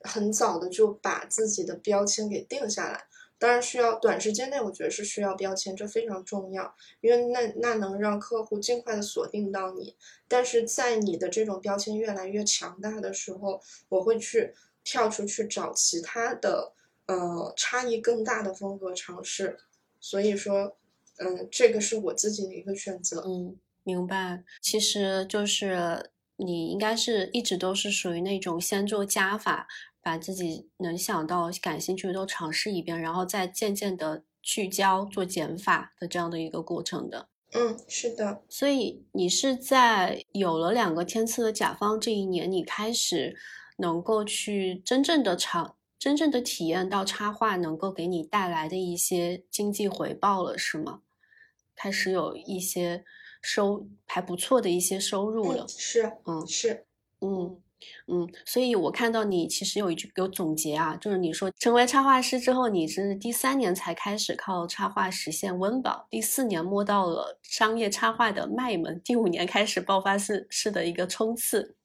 [0.00, 3.06] 很早的就把自己的标签给定下来。
[3.38, 9.94] 当然需要短时间内，我觉得是需要标签，这非常重要，因为那那能让客户尽快的锁定到你。
[10.26, 16.72] 但是在你的这种标签越来越强大的时候，我会去跳出去找其他的，
[17.04, 19.58] 呃，差异更大的风格尝试。
[20.00, 20.74] 所以说，
[21.18, 23.22] 嗯，这个是我自己的一个选择。
[23.26, 24.42] 嗯，明白。
[24.60, 29.66] 其实就是你应该是一直都是属于那种先做加法。
[30.02, 37.28] 把自己能想到、感兴趣的都尝试一遍，然后再渐渐的聚焦做减法的这样的一个过程的。
[37.50, 38.40] 嗯，是的。
[38.48, 43.36] 所以你是在有了两个天赐的甲方这一年，你开始
[43.78, 51.00] 能够去真正的尝、真正的体验到插画能够给你带来的一些经济回报了，是吗？
[51.76, 53.04] 开始有一些
[53.40, 55.68] 收还不错的一些收入了。
[55.68, 56.86] 是，嗯，是，
[57.20, 57.60] 嗯。
[58.06, 71.76] 嗯，所以我看到你其实有一句有总结啊，就是你说成为插画师之后，你是第三年才开始靠插画实现温饱，第四年摸到了商业插画的脉门，第五年开始爆发式式的一个冲刺，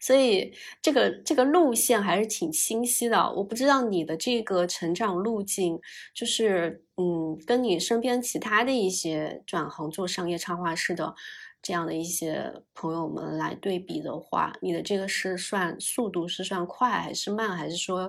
[0.00, 3.32] 所以这个这个路线还是挺清晰的。
[3.34, 5.78] 我不知道你的这个成长路径，
[6.12, 11.14] 就是嗯，跟你身边其他的一些转行做商业插画师的。
[11.60, 18.08] 这样的一些朋友们来对比的话，你的这个是算速度是算快还是慢，还是说，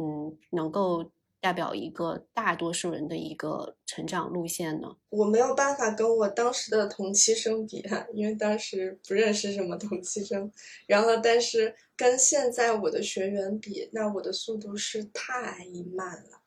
[0.00, 1.04] 嗯，能够
[1.38, 4.96] 代表一个大多数人的一个成长路线呢？
[5.10, 7.84] 我没有办法跟我当时的同期生比，
[8.14, 10.50] 因为当时不认识什么同期生。
[10.86, 16.40] 然后，但是跟现在我的学员比，那我的速度是太慢了，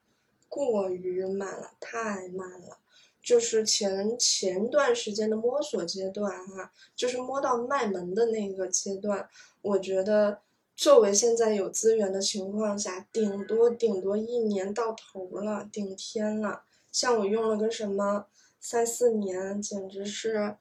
[0.49, 2.79] 过于慢了，太慢了。
[3.21, 9.29] 就是前前段时间的摸索阶段哈，就是摸到卖门的那个阶段，
[9.61, 10.39] 我觉得
[10.75, 16.63] 作为现在有资源的情况下，顶多顶多一年到头了，顶天了。
[16.91, 18.25] 像我用了个什么
[18.59, 20.55] 三四年，简直是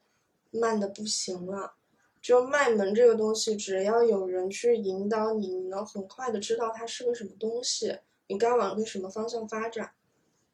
[0.51, 1.73] 慢的不行了。
[2.21, 7.97] 就卖门这个东西，只要有人去引导你，你能很快的知道它是个什么东西，
[8.29, 9.91] 你该往个什么方向发展，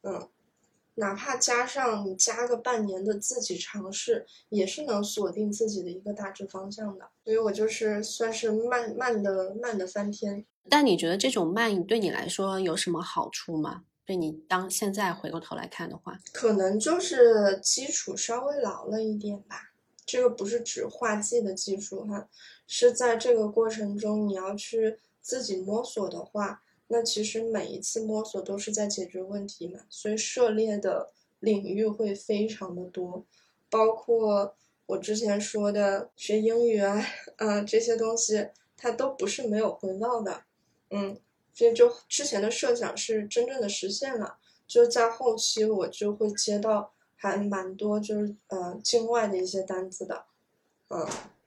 [0.02, 0.28] 嗯。
[0.98, 7.06] 哪怕加上你加个半年的自己尝试，也是能锁定自己的一个大致方向的。
[7.22, 10.42] 所以我就是算是慢慢的慢的翻篇。
[10.70, 13.84] 但你觉得这种慢对你来说有什么好处吗？
[14.06, 19.74] 对你当现在回过头来看的话，可能就是基础稍微牢了一点吧。
[20.06, 22.26] 这个不是指画技的技术哈，
[22.66, 26.62] 是在这个过程中你要去自己摸索的话。
[26.88, 31.10] 那其实每一次摸索都是在解决问题嘛，所以涉猎的
[31.40, 33.24] 领域会非常的多，
[33.68, 34.54] 包括
[34.86, 37.04] 我之前说的学英语啊，
[37.38, 40.44] 嗯， 这些东西它都不是没有回报的，
[40.90, 41.18] 嗯，
[41.52, 50.24] 所以就之前的设想是真正的实现了，就在后期我就会接到还蛮多就是呃境外的一些单子的，
[50.90, 51.06] 嗯。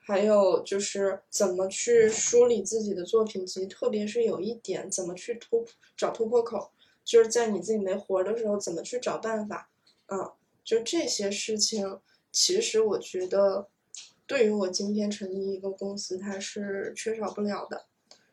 [0.10, 5.64] 还有就是怎么去梳理自己的作品集，特别是有一点怎么去突
[5.96, 6.72] 找突破口，
[7.06, 9.70] 就是在你自己没活的时候怎么去找办法，
[10.08, 10.32] 嗯，
[10.64, 12.00] 就这些事情，
[12.32, 13.68] 其实我觉得，
[14.26, 17.86] 对于我今天成立一个公司，它是缺少不了的。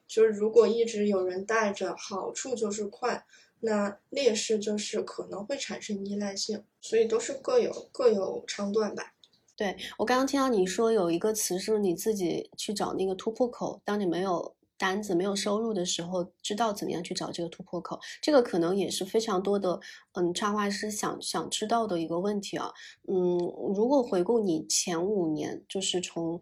[0.09, 3.27] 就是如果一直有人带着，好处就是快，
[3.61, 9.13] 那劣势就是可能会产生依赖性，所以都是各有各有长短吧。
[9.57, 19.81] 对我刚刚听到你说有一个词是你自己去找那个突破口，当你没有单子、没有收入的时候，知道怎么样去找这个突破口，这个可能也是非常多的
[20.13, 22.71] 嗯插画师想想知道的一个问题啊。
[23.09, 23.39] 嗯，
[23.75, 26.39] 如果回顾你前五年，就是从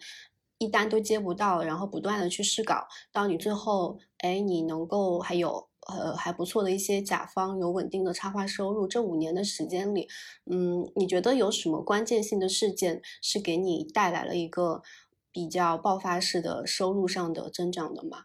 [0.59, 5.69] 一单都接不到，然后不断的去试稿，到你最后哎你能够还有。
[5.87, 8.87] 呃，还不错的一些甲方有稳定的插画收入。
[8.87, 10.09] 这五年的时间里，
[10.47, 14.83] 嗯，你觉得有什么关键性的事件是给你带来了一个
[15.31, 18.25] 比较爆发式的收入上的增长的吗？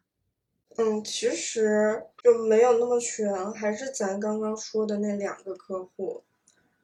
[0.78, 6.24] 嗯，其实就没有那么全，还是咱刚刚说的那两个客户。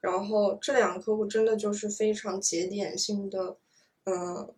[0.01, 3.57] 然后这两个客户真的就是非常节点性的，
[4.03, 4.53] 嗯，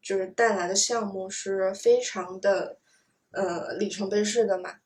[0.00, 2.78] 就是带来的项目是非常的，
[3.30, 4.76] 呃，里程碑式的嘛。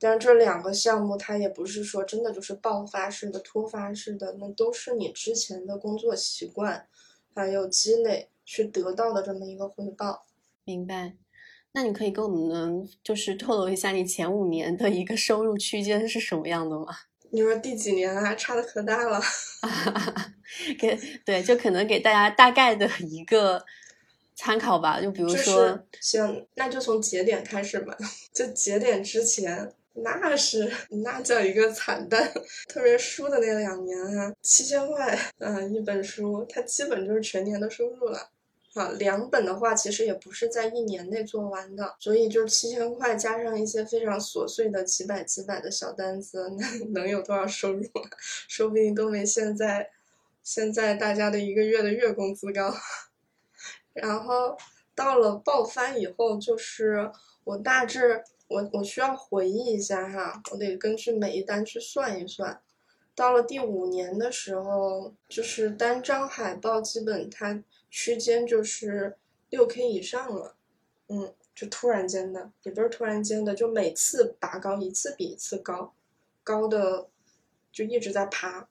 [0.00, 6.86] 但是这两个项目它也不是说真的就是爆发式的、突发式的，那都是你之前的工作习惯
[7.34, 10.26] 还有积累去得到的这么一个回报。
[10.64, 11.14] 明白。
[11.72, 16.86] 那你可以跟我们就是透露一下你前五年的一个收入区间是什么样的吗？
[17.30, 18.34] 你说第几年啊？
[18.34, 19.20] 差的可大了。
[20.78, 23.62] 给对，就可能给大家大概的一个
[24.34, 24.98] 参考吧。
[24.98, 27.94] 就比如说，行，那就从节点开始吧。
[28.32, 29.70] 就节点之前，
[30.02, 32.32] 那是那叫一个惨淡。
[32.68, 38.30] 特别书的那两年啊，七千块，嗯，一本书，它基本就是全年的收入了。
[38.74, 47.82] 啊，两本的话，其实也不是在一年内做完的，所以就是七千块加上一些非常琐碎的几百几百的小单子， 那能有多少收入？
[48.46, 49.90] 说不定都没现在
[50.44, 52.72] 现在大家的一个月的月工资高。
[53.94, 54.56] 然后
[54.94, 57.10] 到了爆发以后，就是
[57.42, 62.60] 我大致我我需要回忆一下哈，我得根据每一单去算一算。
[63.14, 67.62] 到了第五年的时候，就是单张海报基本它。
[67.90, 69.16] 区间就是
[69.48, 70.54] 六 K 以上了，
[71.08, 75.94] 嗯，就突然间的，也不是突然间的，就每次拔高一次比一次高，
[76.44, 77.08] 高的
[77.72, 78.68] 就一直在爬，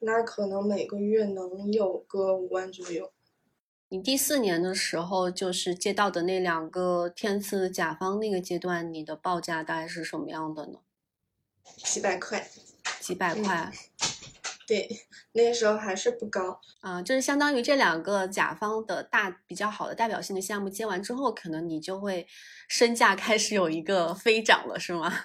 [0.00, 3.10] 那可能每个月能有个五万左右。
[3.90, 10.80] 你第四年的时候，就是接到的那两个天赐甲方那个阶段，你的报价大概是什么样的呢？
[11.76, 12.48] 几百块，
[13.00, 13.72] 几百块。
[14.66, 14.86] 对，
[15.32, 22.26] 那时候还是不高啊，就是相当于这两个甲方的大比较好的代表性的项目接完之后，可能你就会
[22.68, 25.24] 身价开始有一个飞涨了，是吗？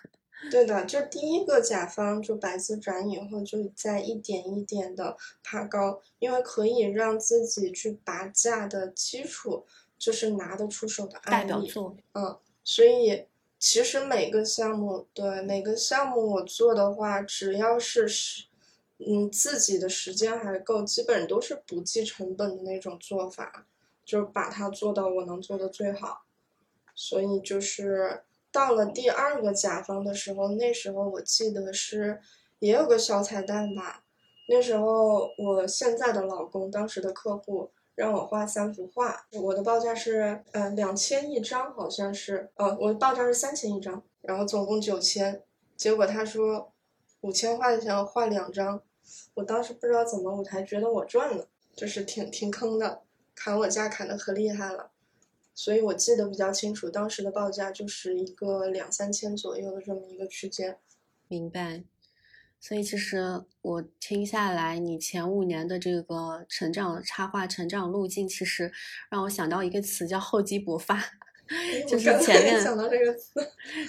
[0.52, 9.66] 对的，就第一个甲方就白字转以后，就在一点一点的爬高，因为可以让自己去拔价的基础
[9.98, 13.26] 就是拿得出手的代表作，嗯，所以
[13.60, 18.46] 其实每个项目对每个项目我做的话，只要是是。
[19.06, 23.66] 嗯，自己的时间还够，基本都是不计成本的那种做法，
[24.06, 26.24] 就是把它做到我能做的最好。
[26.96, 28.24] 所以就是
[28.54, 32.22] 到了第二个甲方的时候，那时候我记得是
[32.60, 34.04] 也有个小彩蛋吧。
[34.48, 45.42] 那时候我现在的老公，当时的客户让我画三幅画，我的报价是呃两千一张，好像是，呃我的报价是三千一张，然后总共九千，
[45.76, 46.72] 结果他说
[47.22, 48.82] 五千块钱画两张。
[49.34, 53.02] 我当时不知道怎么，我才觉得我赚了，就是挺挺坑的，
[53.36, 54.92] 砍我价砍的可厉害了，
[55.56, 60.78] 所以我记得比较清楚，当时的报价就是一个两三千左右的这么一个区间。
[61.28, 61.84] 明白，
[62.60, 68.72] 所以其实我听下来，你前五年的这个成长插画成长路径，其实
[69.10, 71.04] 让我想到一个词叫厚积薄发。
[71.88, 73.34] 就是前面想到这个词，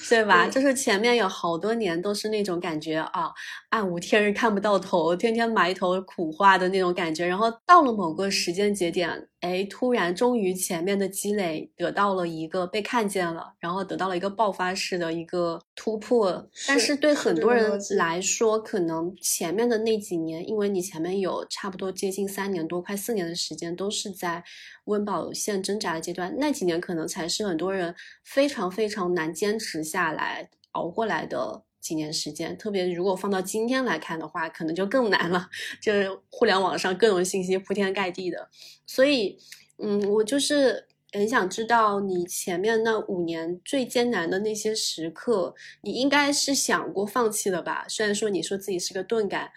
[0.08, 0.48] 对吧？
[0.48, 3.32] 就是前面有好多年都是那种感觉啊，
[3.68, 7.24] 暗无天日看不到头，天天埋头苦画的那种感觉。
[7.24, 16.48] 然后到了某个时间节点，哎，突然终于前面的积累得到了一个被看见了，然后得到了一个爆发式的一个突破。
[16.66, 24.42] 但是对很多人来说，可能前面的那几年，因为你前面有差不多接近三年多、快四年的时间，都是在。
[24.86, 32.56] 温饱线挣扎的阶段，那几年可能才是很多人非常非常难坚持下来、熬过来的几年时间。
[32.56, 35.48] 特别如果放到今天来看的话，可能就更难了。
[35.80, 38.48] 就是互联网上各种信息铺天盖地的，
[38.86, 39.38] 所以，
[39.76, 47.84] 嗯，我就是很想知道你前面那五年最艰难的那些时刻，你应该是想过放弃了吧？
[47.88, 49.50] 虽然说你说自己是个钝感。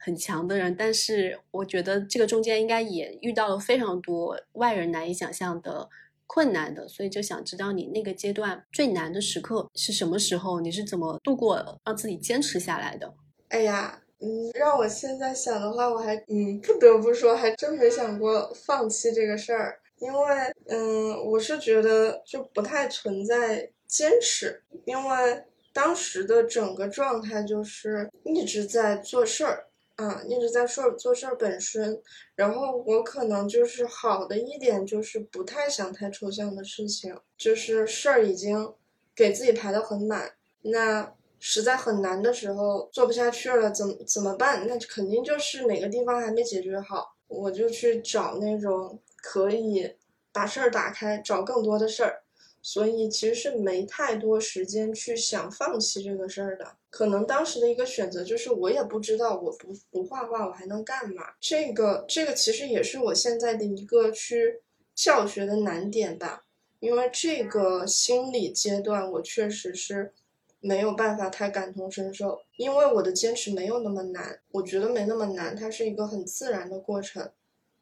[0.00, 5.88] 很强的人，但是我觉得这个中间应该也遇到了非常多外人难以想象的
[6.28, 10.60] 困难的，所以就想知道你那个阶段最难的时刻是什么时候？
[10.60, 13.12] 你是怎么度过，让自己坚持下来的？
[13.48, 29.67] 哎呀，嗯，让我现在想的话，我还嗯不得不说，还真没想过放弃这个事儿，因为嗯，我是觉得就不太存在坚持，因为当时的整个状态就是一直在做事儿。
[29.98, 32.00] 啊，一直在说做事儿本身，
[32.36, 38.72] 然后我可能就是好的一点就是不太想太抽象的事情，就是事儿已经
[39.12, 44.64] 给自己排的很满，那实在很难的时候做不下去了，怎怎么办？
[44.68, 49.96] 那肯定就是哪个地方还没解决好，我就去找那种可以
[50.30, 52.22] 把事儿打开，找更多的事儿。
[52.62, 64.60] 所以其实是没太多时间去想放弃这个事儿的，可能当时的一个选择就是我也不知道我不不画画我还能干嘛，这个这个其实也是我现在的一个去
[64.94, 66.44] 教学的难点吧，
[66.80, 70.12] 因为这个心理阶段我确实是
[70.60, 77.30] 没有办法太感同身受，因为我的坚持没有那么难，我觉得没那么难，它是一个很自然的过程。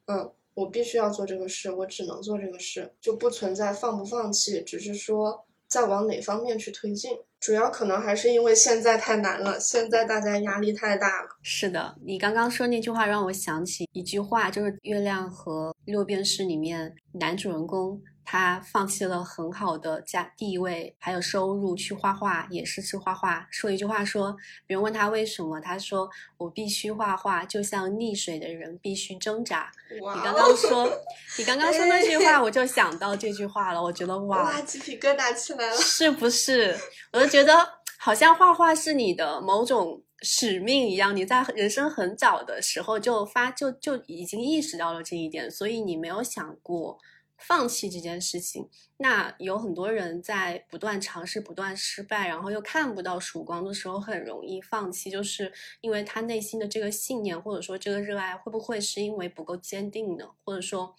[0.05, 7.11] 嗯，我必须要做这个事，我只能做这个事，就不存在放不放弃，只是说再往哪方面去推进。
[7.39, 11.29] 主要可能还是因为现在太难了，现在大家压力太大了。
[11.43, 18.01] 是的，你刚刚说那句话让我想起一句话，就是《月亮和六便士》里面男主人公。
[18.29, 23.47] 他放弃了很好的家地位，还有收入去画画，也是去画画。
[23.49, 29.71] 说一句话，说别人问他为什么，他说我必须画画，就像溺水的人必须挣扎。
[29.89, 30.85] 你刚刚说，
[31.39, 33.81] 你刚刚说那句话， 我就想到这句话了。
[33.81, 36.77] 我觉得哇，鸡皮疙瘩起来了，是不是？
[37.13, 37.55] 我就觉得
[37.97, 46.99] 好像画画是你的某种使命一样，你在人生很早的时候就发就就已经意识到了这一点，所以你没有想过。
[47.37, 48.67] 放弃这件事情，
[48.97, 60.31] 那有很多人在不断尝试、不断失败，然后又看不到曙光的时候，很容易放弃，就是因为他内心的这个信念或者说这个热爱，会不会是因为不够坚定呢？
[60.43, 60.95] 或者说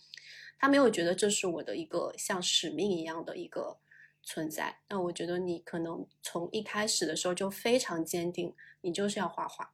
[0.60, 3.78] 他没有觉得这是我的一个像使命一样的一个
[4.22, 4.78] 存在？
[4.88, 9.72] 那我觉得你可能从一开始的时候就非常坚定，你就是要画画。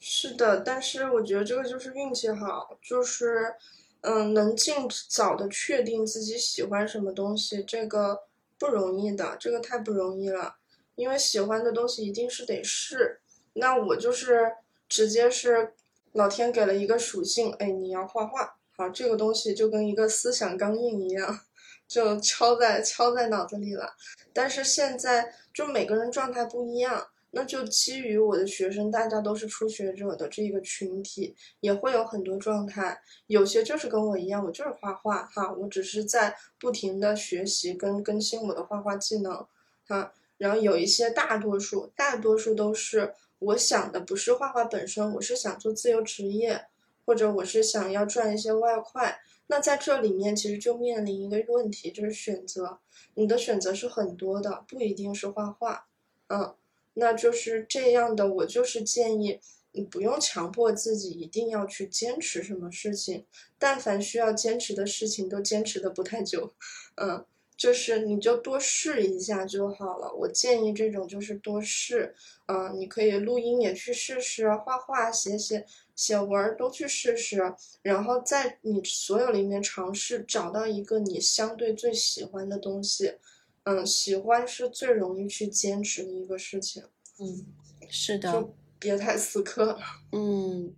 [0.00, 3.54] 是的，但是我觉得这个就是运气好，就是。
[4.02, 4.74] 嗯，能尽
[5.08, 8.20] 早的确定自己喜欢什么东西，这个
[8.58, 10.56] 不容易的，这个太不容易了。
[10.94, 13.20] 因为喜欢的东西一定是得试。
[13.54, 14.52] 那我就是
[14.88, 15.74] 直接是
[16.12, 21.40] 老天给了一个属性，哎，你要画画，好，这个东西就跟一个思想钢印一样，
[21.86, 23.94] 就敲在敲在脑子里了。
[24.32, 27.08] 但是现在就每个人状态不一样。
[27.30, 33.02] 那就基于我的学生，大家都是初学者的这个群体，也会有很多状态。
[33.26, 39.46] 有些就是跟我一样，我就是画画哈，我只是在不停的学习跟更新我的画画技能
[39.86, 40.12] 哈。
[40.38, 46.66] 然后有一些大多数，大多数都是我想的不是画画本身，我是想做自由职业，
[47.04, 49.20] 或者我是想要赚一些外快。
[49.48, 52.78] 那在这里面其实就面临一个问题，就是选择，
[53.14, 55.86] 你的选择是很多的，不一定是画画，
[56.28, 56.54] 嗯。
[56.98, 59.40] 那就是这样的，我就是建议
[59.72, 63.24] 你不用强迫自己一定要去坚持什么事情，
[63.58, 66.52] 但凡需要坚持的事情都坚持的不太久，
[66.96, 67.24] 嗯，
[67.56, 70.12] 就是你就多试一下就好了。
[70.12, 72.14] 我建议这种就是多试，
[72.46, 83.14] 嗯，你可以录音也去试试，画画、写写写文都去试试，然后在你所有里面尝试找到一个你相对最喜欢的东西。
[83.68, 86.82] 嗯，喜欢是最容易去坚持的一个事情。
[87.18, 87.44] 嗯，
[87.90, 89.78] 是的，就别太死磕。
[90.12, 90.74] 嗯，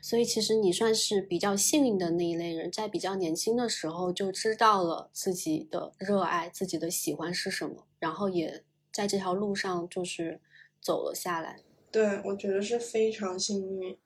[0.00, 8.62] 所以其实你算是比较幸运的那一类人，在比较年轻的时候就知道了自己的热爱、自己的喜欢是什么，然后也
[8.92, 10.40] 在这条路上就是
[10.80, 11.60] 走了下来。
[11.90, 13.98] 对，我觉得是非常幸运，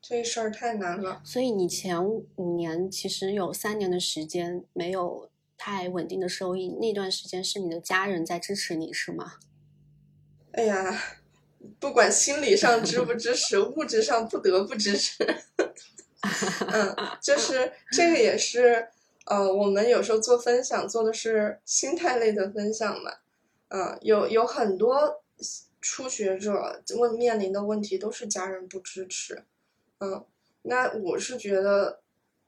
[0.00, 1.20] 这事儿太难了。
[1.24, 2.00] 所以你前
[2.36, 5.28] 五年其实有三年的时间没有。
[5.58, 9.34] 太稳定的收益，那段时间是你的家人在支持你，是吗？
[10.52, 11.02] 哎呀，
[11.78, 15.22] 不管心理上支不支持，物质上不得不支持。
[16.72, 18.88] 嗯，就是这个也是，
[19.26, 23.12] 呃，我们有时候做分享做的是心态类的分享嘛。
[23.68, 25.22] 嗯，有有很多
[25.80, 29.44] 初学者问面临的问题都是家人不支持。
[29.98, 30.24] 嗯，
[30.62, 32.00] 那我是觉得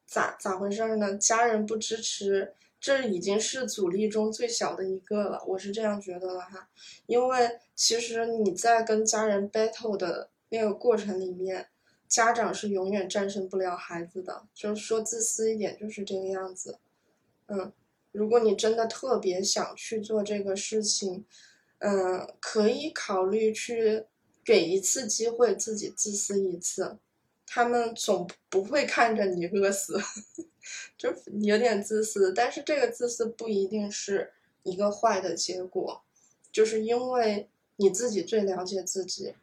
[0.06, 1.16] 咋咋回事呢？
[1.16, 2.54] 家人不支持。
[2.80, 6.68] 这已经是阻力中最小的一个了，我是这样觉得的哈。
[7.06, 11.68] 因为其实你在跟家人 battle 的那个过程里面，
[12.06, 14.46] 家长是永远战胜不了孩子的。
[14.54, 16.78] 就是说自私一点，就是这个样子。
[17.46, 17.72] 嗯，
[18.12, 21.24] 如果你真的特别想去做这个事情，
[21.78, 24.04] 嗯，可以考虑去
[24.44, 26.98] 给一次机会自己自私一次。
[27.44, 29.98] 他们总不会看着你饿死。
[30.96, 36.02] 就有点自私，但是这个自私不一定是一个坏的结果，
[36.50, 39.34] 就是因为你自己最了解自己，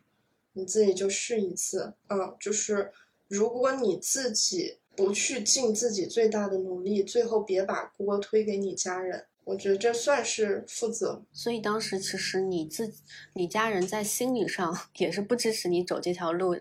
[0.54, 2.92] 你自己就试一次，嗯，就是
[3.28, 11.22] 如果你自己不去尽自己最大的努力，最后别把锅推给你家人，我觉得这算是负责。
[11.34, 12.94] 所以当时其实你自
[13.34, 16.58] 你家人在心理上 也是不支持你走这条路。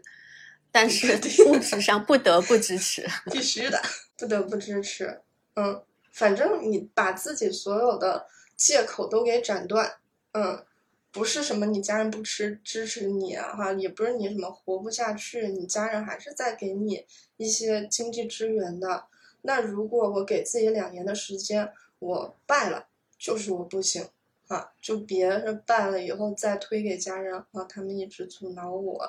[0.75, 1.17] 但是
[1.47, 3.81] 物质上不得不支持， 必须的，
[4.19, 5.21] 不得不支持。
[5.55, 9.99] 嗯，反正你把自己所有的借口都给斩断。
[10.33, 10.67] 嗯，
[11.13, 17.07] 不是什么你家人不吃支持你啊，哈，也不是你什么活不下去，你家人还是在给你
[17.37, 19.05] 一些经济支援的。
[19.43, 24.09] 那如果我给自己两年的时间，我败了，就是我不行。
[24.49, 29.09] 啊，就别败了以后再推给家人啊，他们一直阻挠我，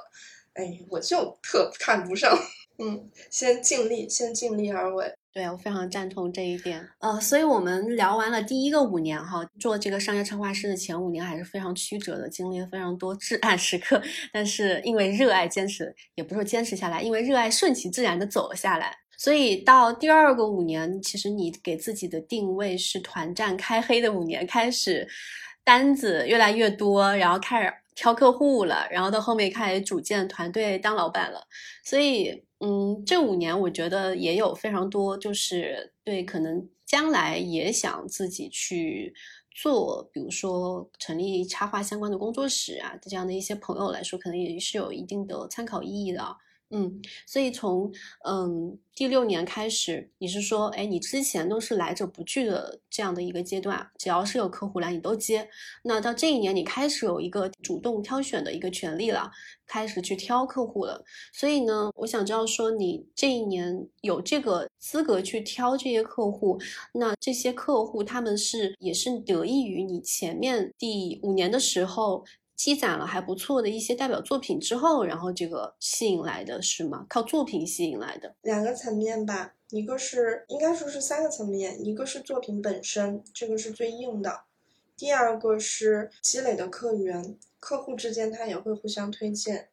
[0.55, 2.37] 哎，我就特看不上。
[2.77, 5.13] 嗯，先尽力，先尽力而为。
[5.31, 6.85] 对我非常赞同这一点。
[6.99, 14.01] 呃，所以我们聊完了第一个五年哈，做这个商业策划师的前五年还是非常曲折的，经历了非常多至暗时刻。
[14.33, 18.95] 但是因为热爱，坚持也不是坚持下来，因为热爱顺其自然的走了下来。
[19.17, 25.07] 所以到第二个五年，其实你给自己的定位是团战开黑的五年，开始
[25.63, 31.47] 单子越来越多，然后开始挑客户了，然后到后面开始组建团队当老板了。
[31.83, 32.43] 所以。
[32.59, 39.13] 嗯，这五年我觉得也有非常多，就是对可能将来也想自己去
[39.51, 46.37] 做，比如说成立插画相关的工作室啊，这样的一些朋友来说，可能也是有一定的参考意义的。
[46.71, 47.91] 嗯，所以从
[48.25, 55.47] 嗯第六年开始，你是说，哎，你之前都是来者不拒的这样的一个阶段，只要是有客户来，你都接。
[55.83, 59.29] 那到这一年，你开始有一个主动挑选的一个权利了，
[59.67, 61.03] 开始去挑客户了。
[61.31, 66.59] 所以呢，我想知道说，你这一年有这个资格去挑这些客户，
[66.93, 72.25] 那这些客户他们是也是得益于你前面第五年的时候。
[72.55, 77.05] 积攒了还不错的一些代表作品之后，然后这个吸引来的是吗？
[77.09, 78.35] 靠作品吸引来的？
[78.41, 84.45] 两个层面吧，一个是应该说是三个层面，一个是作品本身，这个是最硬的；
[84.95, 89.65] 第二个是积累的客源，客户之间他也会互相推荐；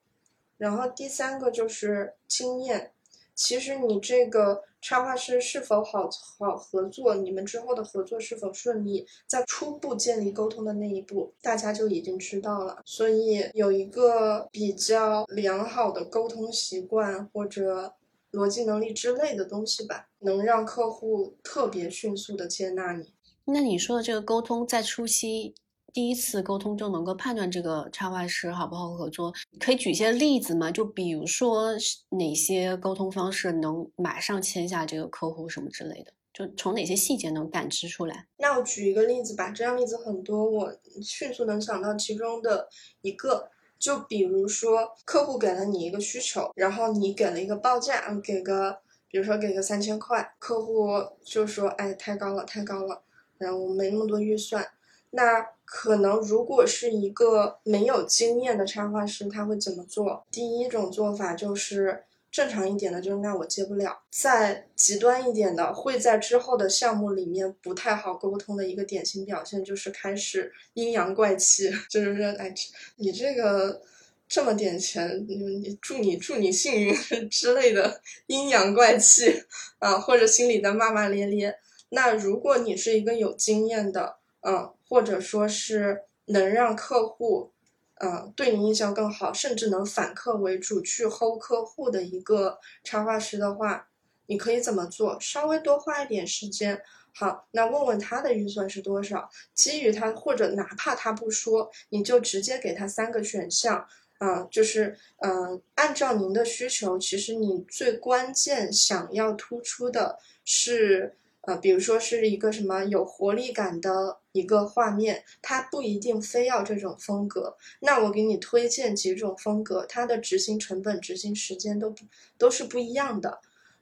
[0.59, 2.93] 然后第三个就是经验。
[3.35, 6.09] 其实你这个插画师是否好
[6.39, 12.79] 好合作，你们之后的合作是否顺利，在初步建立沟通的那一步，大家就已经知道了。
[12.85, 17.95] 所以有一个比较良好的沟通习惯或者
[18.33, 23.13] 逻辑能力之类的东西吧，能让客户特别迅速的接纳你。
[23.45, 25.55] 那你说的这个沟通在初期？
[25.93, 30.71] 第一次沟通就能够判断这个插画师好不好合作，可以举一些例子吗？
[30.71, 31.73] 就比如说
[32.11, 38.27] 哪些沟通方式能马上签下这个客户什么之类的，就从哪些细节能感知出来？
[38.39, 40.73] 那我举一个例子吧，这样例子很多，我
[41.03, 42.69] 迅速能想到其中的
[43.03, 43.51] 一个。
[43.79, 48.79] 就比如说客户给了你一个需求，然后你给了一个报价，给个
[49.09, 50.87] 比如说给个三千块，客户
[51.25, 53.03] 就说哎太高了太高了，
[53.39, 54.65] 然后我没那么多预算。
[55.11, 55.45] 那
[55.75, 60.23] 可能如果是一个没有经验的插画师，他会怎么做？
[60.31, 64.03] 第一种做法就是正常一点的，就是那我接不了。
[64.11, 72.53] 再极端一点的，会在之后的项目里面不太好沟通的一个典型表现，就是开始阴阳怪气， 就是说，哎，
[72.97, 73.81] 你这个
[74.29, 76.95] 这么点钱，你祝你祝你幸运
[77.31, 79.43] 之类的阴阳怪气
[79.79, 81.57] 啊，或者心里在骂骂咧咧。
[81.89, 84.71] 那如果你是一个有经验的，嗯。
[84.93, 87.51] 或者说是能让客户，
[87.95, 93.89] 呃，对你印象更好，甚至能反客为主去 hold 客户的一个插画师的话，
[94.27, 95.19] 你可以怎么做？
[95.19, 96.83] 稍微多花一点时间，
[97.15, 99.31] 好，那问问他的预算是多少？
[99.55, 103.89] 基于他，或者哪怕他不说，你就直接给他三个选项，
[104.19, 111.17] 啊，就是，嗯，按照您的需求，其实你最关键想要突出的是。
[111.45, 117.57] 呃，比如说是一个什么有活力感的一个画面，它不一定非要这种风格。
[117.81, 121.95] 那我给你推荐几种风格，它的执行成本、执行时间都
[122.37, 123.41] 都是不一样的。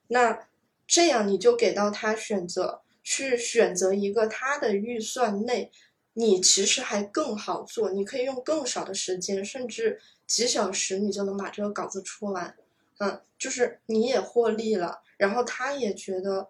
[0.08, 0.46] 那
[0.86, 5.70] 这样你就给到他选择，去选择一个他的预算内，
[6.14, 12.56] 你其实还更好做，你可以用更少的时间，甚至几小时，你就能把这个稿子出完。
[12.98, 16.48] 嗯，就是你也获利了，然后他也觉得。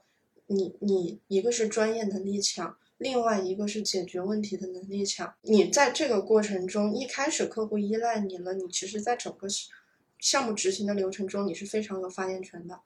[0.53, 5.34] 你你一个是专业能力强，另外一个是解决问题的能力强。
[5.40, 9.48] 你在这个过程中，一开始客户依赖你了，你其实在整个
[10.18, 12.78] 项目执行的流程中，你是非常有发言权的。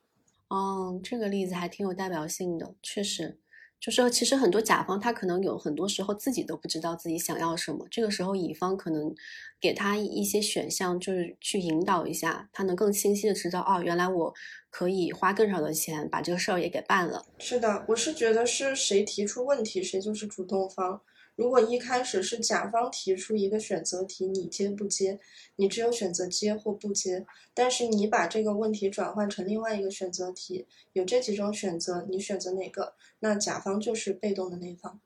[0.47, 3.39] 哦，这个例子还挺有代表性的，确实。
[3.81, 9.15] 就是其实很多甲方他可能有很多时候自己都不知道自己想要什么，这个时候乙方可能
[9.61, 14.33] 给他一些选项，就是去引导一下，他能更清晰的知道，哦，原来我
[14.71, 17.25] 可以花更少的钱把这个事儿也给办了。
[17.39, 21.03] 是的，我是觉得是谁提出问题，谁就是主动方。
[21.37, 25.19] 如果一开始是甲方提出一个选择题，你接不接？
[25.57, 27.27] 你只有选择接或不接。
[27.53, 32.95] 但是你把这个问题转换成另外一个选择题，有这几种选择，你选择哪个？
[33.21, 35.01] 那甲方就是被动的那方。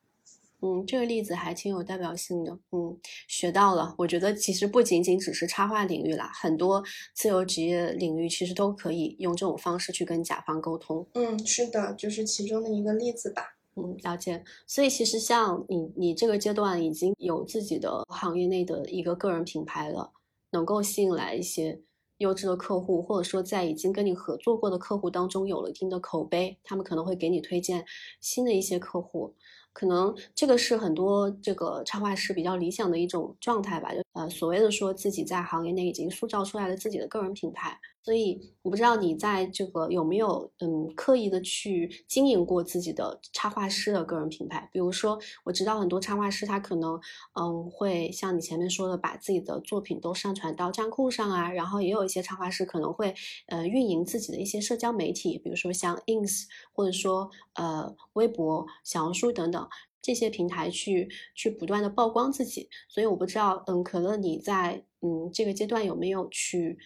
[0.61, 2.59] 嗯，这个例子还挺有代表性的。
[2.72, 2.99] 嗯，
[3.29, 3.95] 学到了。
[3.97, 6.83] 我觉得其实不仅仅只是插画领域啦，很多
[7.14, 11.07] 自由职业领域其实都可以用这种方式去跟甲方沟通。
[11.14, 13.57] 嗯，是的，就是其中的一个例子吧。
[13.79, 14.43] 嗯，了解。
[14.66, 20.12] 所以其实像你，你这个阶段已经有自己的行业内的一个个人品牌了，
[20.51, 21.81] 能够吸引来一些
[22.18, 27.85] 优质的客户，或者说在已经跟你合作过的客户当中有了一定的口碑，他们可能会给你推荐
[28.20, 29.35] 新的一些客户。
[29.72, 37.79] 可能这个是很多这个插画师比较理想的一种状态吧，就呃所谓的说自己在行业内已经塑造出来了自己的个人品牌。
[38.09, 46.98] 所以我不知道你在这个有没有嗯刻意的去经营过自己的插画师的个人品牌，比如说我知道很多插画师他可能
[47.34, 53.14] 嗯会像你前面说的把自己的作品都上传到站酷上啊，然后也有一些插画师可能会
[53.48, 59.68] 呃运营自己的一些社交媒体，比如说像 ins 或者说呃微博、小红书等等
[60.00, 62.70] 这些平台去去不断的曝光自己。
[62.88, 66.78] 所以我不知道嗯可乐你在嗯这个阶段有没有去。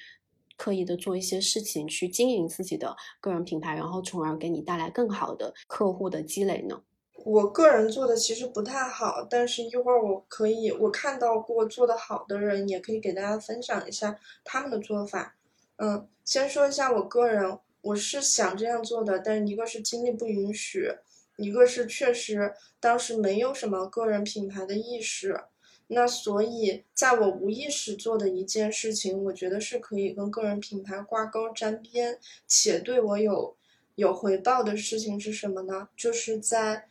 [0.63, 6.81] 刻意的做一些事情去经营自己的个人品牌，然后从而给你带来更好的客户的积累呢？
[7.25, 15.35] 我个人做的其实不太好，但是一会儿我可以，我看到过做的好的人，也可以给大家分享一下他们的做法。
[15.79, 20.89] 嗯，先说一下我个人，我是想这样做的，但一个是精力不允许，
[21.39, 25.41] 一个是确实当时没有什么个人品牌的意识。
[25.89, 33.55] 那所以，在我无意识做的一件事情，我觉得是可以跟个人品牌挂钩沾边，且对我有
[33.97, 35.91] 有回报的事情是什么呢？
[35.95, 36.89] 就是在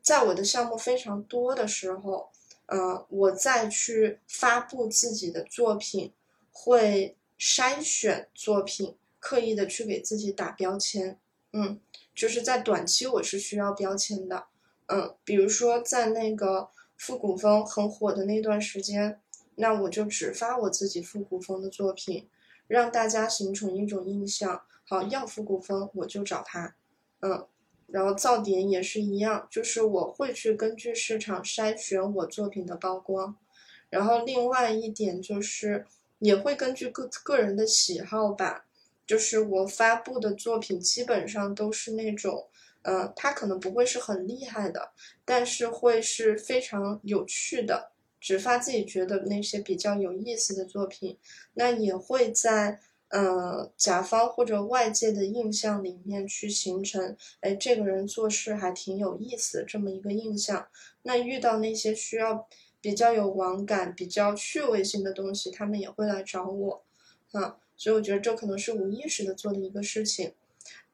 [0.00, 2.28] 在我的项目非常多的时候，
[2.66, 6.12] 呃，我再去发布自己的作品，
[6.52, 11.18] 会筛选作品，刻意的去给自己打标签，
[11.52, 11.80] 嗯，
[12.14, 14.44] 就是在短期我是需要标签的，
[14.86, 16.68] 嗯，比如说在那个。
[16.96, 19.20] 复古风很火的那段时间，
[19.56, 22.26] 那我就只发我自己复古风的作品，
[22.66, 24.62] 让大家形成一种印象。
[24.88, 26.74] 好，要复古风我就找他，
[27.20, 27.46] 嗯，
[27.88, 33.36] 然后噪点也是一样，就是我会去根据市场筛选我作品的曝光，
[33.90, 35.86] 然后另外一点就是
[36.20, 38.64] 也会根据个个人的喜好吧，
[39.06, 42.46] 就是我发布的作品基本上都是那种。
[42.86, 44.92] 呃，他可能不会是很厉害的，
[45.24, 51.18] 但是会是非常有趣的，只发自己觉得那些比较有意思的作品，
[51.54, 52.78] 那也会在
[53.08, 60.68] 呃甲方或者外界的印象里面去形成，哎，这个人做事还挺有意思这么一个印象。
[61.02, 62.46] 那遇到那些需要
[62.80, 66.84] 比较有网感、比较趣味性的东西，他们也会来找我，
[67.32, 70.34] 啊，所以我觉得这可能是无意识的做的一个事情。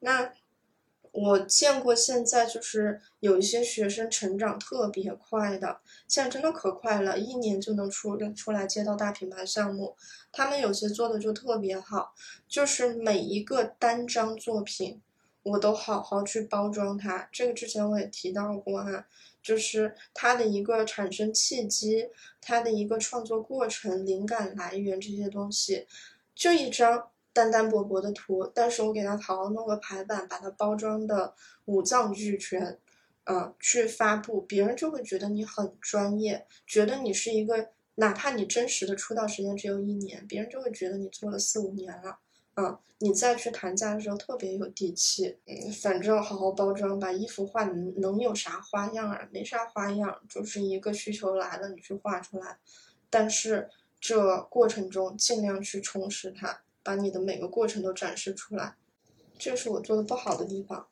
[0.01, 0.33] 那。
[1.13, 9.95] 我见过现在就是有一些学生成长特别快的，现在真的可快了，一年就能出出来接到大品牌项目。
[10.33, 12.15] 他们有些做的就特别好，
[12.49, 15.03] 就是每一个单张作品，
[15.43, 17.29] 我都好好去包装它。
[17.31, 19.07] 这个之前我也提到过哈，
[19.43, 22.09] 就是它的一个产生契机，
[22.41, 25.87] 它的一个创作过程、灵感来源这些东西，
[26.35, 27.11] 就一张。
[27.33, 32.79] 单单薄薄的图，但是我给它好好弄个排版，把它包装的五脏俱全，
[33.25, 42.19] 嗯，去发布，别人就会觉得你很专业，觉得你是一个，哪怕你真实的出道时间只有一年，别人就会觉得你做了四五年了，
[42.57, 49.27] 嗯，你再去谈价的时候特别有底气，嗯，反正好好包装，把衣服画能有啥花样啊？
[49.31, 52.59] 没啥花样，就是一个需求来了你去画出来，
[53.09, 53.71] 但是
[54.01, 56.63] 这过程中尽量去充实它。
[56.83, 58.75] 把你的每个过程都展示出来，
[59.39, 60.87] 这是我做的不好的地方。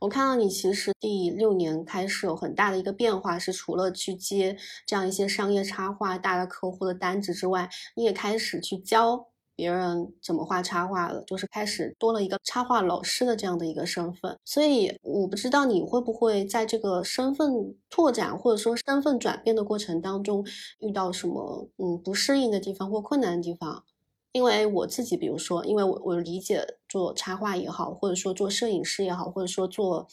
[0.00, 14.38] 我看到你其实第六年开始有很大的一个变化，是除了去接这样一些商业插画大的客户的单子之外，你也开始去教别人怎么画插画了，就是开始多了一个插画老师的这样的一个身份。
[14.44, 20.44] 所以我不知道你会不会在这个身份拓展或者说身份转变的过程当中
[20.80, 23.84] 遇到什么嗯不适应的地方或困难的地方。
[24.32, 30.06] 因为我自己，比如说，因为我我理解做插画也好，或者说做摄影师也好，或者说做，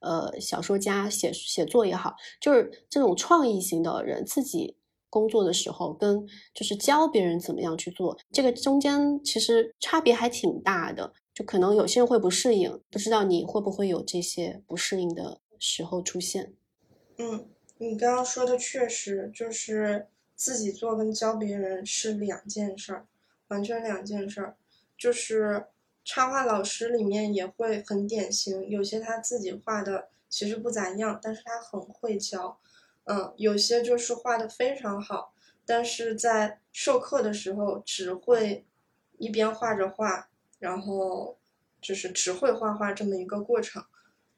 [0.00, 4.76] 呃，小说家写写作也好，就是这种创意型的人自己
[5.08, 16.52] 工作的时候，跟就是教别人怎么样去做，这个中间其实差别还挺大的，就可能有些人会不适应，不知道你会不会有这些不适应的时候出现？
[17.18, 17.46] 嗯，
[17.78, 23.06] 你刚刚说的确实就是自己做跟教别人是两件事儿。
[23.50, 24.56] 完全两件事儿，
[24.98, 25.66] 就是
[26.04, 32.58] 插画老师里面也会很典型，有些他自己画的其实不咋样，但是他很会教，
[33.04, 35.34] 嗯，有些就是画的非常好，
[35.66, 38.64] 但是在授课的时候只会
[39.18, 40.28] 一边画着画，
[40.58, 41.38] 然后
[41.80, 43.84] 就是只会画画这么一个过程，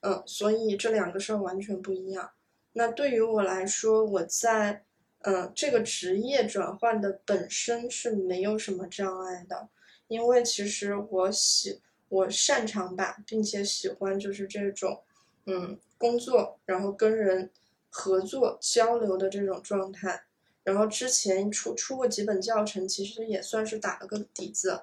[0.00, 2.30] 嗯，所以这两个事儿完全不一样。
[2.72, 4.84] 那对于我来说，我在
[5.22, 9.68] 嗯这个职业转换的本身是没有什么障碍的，
[10.08, 15.02] 因为其实我喜我擅长吧，并且喜欢就是这种
[15.46, 17.50] 嗯工作，然后跟人
[17.90, 20.24] 合作交流的这种状态。
[20.64, 24.82] 然后之前出出过几本教程，其实也算是打了个底子，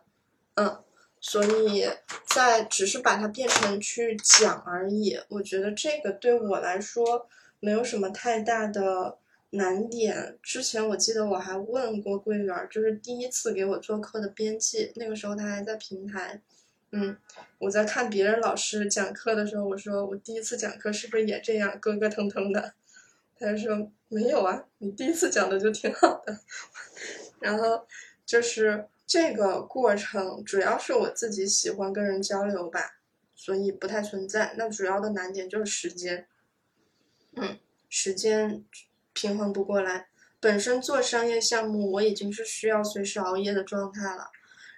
[0.56, 0.84] 嗯。
[1.22, 1.86] 所以，
[2.34, 5.20] 在只是把它变成去讲而已。
[5.28, 7.28] 我觉得这个对我来说
[7.60, 9.18] 没有什么太大的
[9.52, 10.38] 难点。
[10.42, 16.42] 之前我记得我还问过桂圆，就是第一次给我做课的编辑，那个时候他还在平台。
[16.92, 17.18] 嗯，
[17.60, 22.74] 我在看别人老师讲课的时候，我说我第一次讲课是不是也这样咯咯腾腾的？
[23.38, 26.40] 他就说没有啊，你第一次讲的就挺好的。
[27.40, 27.86] 然后
[28.26, 28.88] 就是。
[29.12, 33.00] 这个过程主要是我自己喜欢跟人交流吧，
[33.34, 34.54] 所以不太存在。
[34.56, 36.28] 那主要的难点就是时间，
[37.34, 37.58] 嗯，
[37.90, 38.64] 时间
[39.20, 40.08] 平衡不过来。
[40.40, 44.30] 本身做商业项目，我已经是需要随时熬夜的状态了，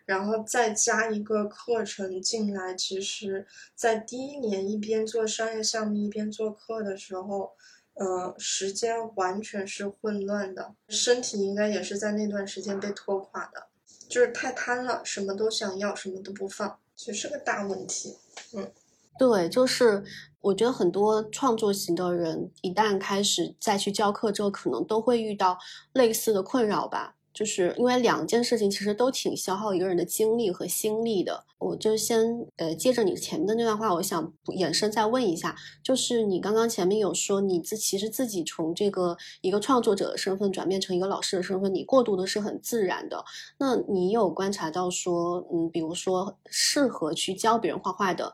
[0.06, 7.52] 然后再加一个课程进来，其实，在第一年一边做商业项目一边做课的时候，
[7.94, 13.68] 呃，时间完全是混乱的，身体应该也是在那段时间被拖垮的。
[14.10, 18.18] 就是太贪了，什么都想要，什么都不放，其实是个大问题。
[18.54, 18.72] 嗯，
[19.20, 20.04] 对，就是
[20.42, 25.58] 我觉得很多创作型的人，一旦开始再去教课之后，可能都会遇到
[25.94, 27.16] 类似的困扰吧。
[27.34, 31.46] 就是因为两件事情其实都挺消耗一个人的精力和心力的。
[31.60, 43.24] 我就先呃接着你前面的那段话，我想延伸再问一下，就是你刚刚前面有说你自其实自己从这个一个创作者的身份转变成一个老师的身份，你过渡的是很自然的。
[43.60, 48.34] 那你有观察到说，嗯，比如说适合去教别人画画的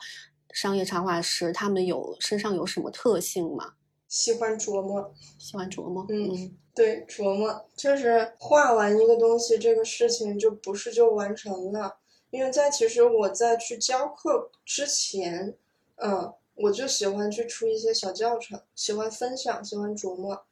[0.60, 3.76] 商业插画师，他们有身上有什么特性吗？
[4.08, 6.58] 喜欢琢磨，喜欢琢磨，嗯。
[6.74, 11.98] 对，琢磨就是画完一个东西，这个事情就不是就完成了。
[12.32, 15.56] 因为在其实我在去教课之前，
[15.98, 20.44] 嗯，我就喜欢去出一些小教程，喜欢分享，喜欢琢磨。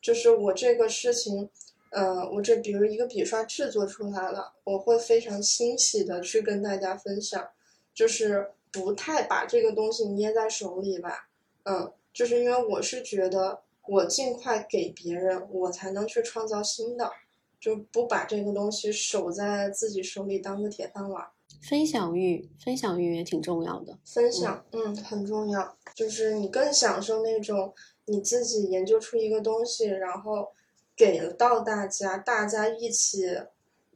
[0.00, 1.50] 就是我这个事情，
[1.90, 7.48] 嗯，我这比如一个笔刷制作出来了，我会非常欣喜的去跟大家分享，
[7.92, 11.28] 就是不太把这个东西捏在手里吧，
[11.64, 13.62] 嗯，就是因为我是觉得。
[13.90, 17.10] 我尽快给别人，我才能去创造新的，
[17.58, 21.26] 就不把这个东西守在自己手里当个铁饭碗。
[21.62, 23.98] 分享欲，分享欲也挺重要的。
[24.04, 25.74] 分享，嗯，很重要。
[25.94, 27.72] 就是你更享受那种
[28.04, 30.52] 你自己研究出一个东西，然后
[30.94, 33.22] 给到大家，大家一起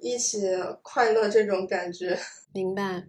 [0.01, 0.41] 一起
[0.81, 2.19] 快乐这种感觉。
[2.55, 3.05] 明白。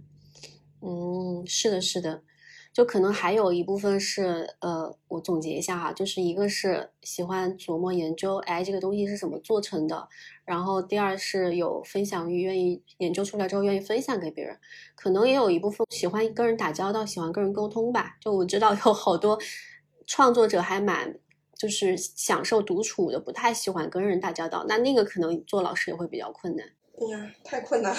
[0.85, 2.21] 嗯，是的，是的。
[2.73, 10.09] 就可能还有一部分是，呃，我总结一下哈，就是一个是喜欢琢磨研究，哎，这个东西是怎么做成的，
[10.43, 14.57] 然后第二是有分享欲，愿意研究出来之后愿意分享给别人，
[14.95, 18.17] 可能也有一部分喜欢跟人打交道，喜欢跟人沟通吧。
[18.19, 19.37] 就我知道有好多
[20.07, 21.15] 创作者还蛮
[21.55, 26.65] 就是享受独处的，不太喜欢跟人打交道，那那个可能做老师也会比较困难。
[26.99, 27.95] 哎呀，太困难，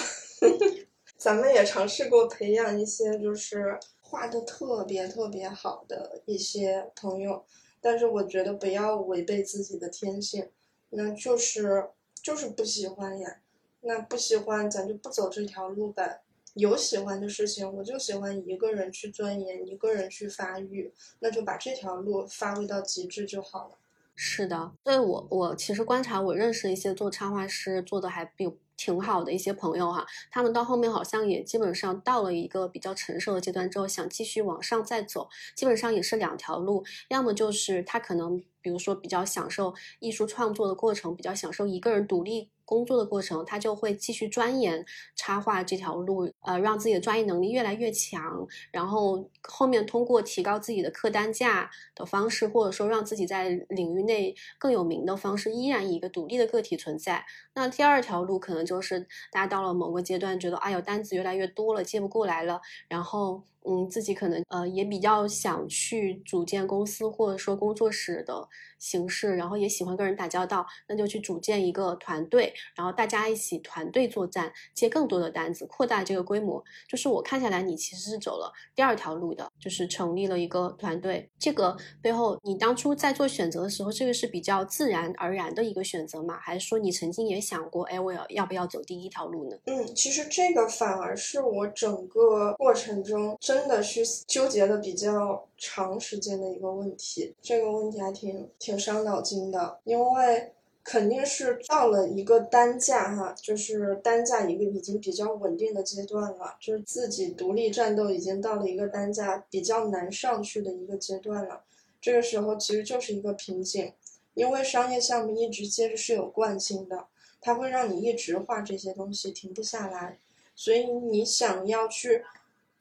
[1.25, 3.79] 咱们也尝试过培养一些就是。
[4.07, 7.43] 画的特别特别好的一些朋友，
[7.81, 10.47] 但是我觉得不要违背自己的天性，
[10.91, 11.89] 那就是
[12.21, 13.41] 就是不喜欢呀，
[13.81, 16.21] 那不喜欢咱就不走这条路呗。
[16.53, 23.77] 有喜欢的事情，我就喜欢一个人去钻研，一个人去发育，那就把这条路发挥到极致就好了。
[24.13, 28.55] 是的，所以我我其实观察我认识一些做插画师做的还比。
[28.77, 42.51] 挺好的一些朋友哈，他们到后面好像也基本上到了一个比较成熟的阶段之后，想继续往上再走，基本上也是两条路，要么就是他可能比如说比较享受艺术创作的过程，比较享受一个人独立。
[42.65, 44.85] 工作的过程，他就会继续钻研
[45.15, 48.45] 插画这条路，呃，让自己的专业能力越来越强。
[48.71, 57.25] 然后后面通过提高自己的客单价的方式，或者说让自己在领域内更有名的方式，依然以一个独立的个体存在。
[57.53, 58.99] 那第二条路可能就是
[59.31, 63.43] 大家到了某个阶段，觉得哎呦单子越来越多了，接不过来了，然后。
[63.67, 68.47] 嗯，自己可能呃也比较想去组建公司或者说工作室的
[68.77, 76.63] 形式，然后也喜欢跟人打交道，那就去组建一个团队，然后大家一起团队作战，接更多的单子，扩大这个规模。
[76.87, 81.29] 就是我看下来，你其实是走了第二条路的，就是成立了一个团队。
[81.39, 86.37] 这个背后，你当初在做选择的时候，这个是比较自然而然的一个选择吗？
[86.39, 89.57] 还是说你曾经也想过，哎，我要要不要走第一条路呢？
[89.65, 93.35] 嗯，其实这个反而是我整个过程中。
[93.55, 97.33] 真的是纠结了比较长时间的一个问题。
[97.41, 100.51] 这个问题还挺挺伤脑筋的，因为
[100.83, 111.61] 肯定是到了一个单价哈，就是单价一个已经比较稳定的阶段了，就是自己独立战斗已经到了一个单价比较难上去的一个阶段了。
[112.01, 113.93] 这个时候其实就是一个瓶颈，
[114.33, 117.05] 因为商业项目一直接着是有惯性的，
[117.39, 120.19] 它会让你一直画这些东西停不下来，
[120.53, 122.21] 所以你想要去。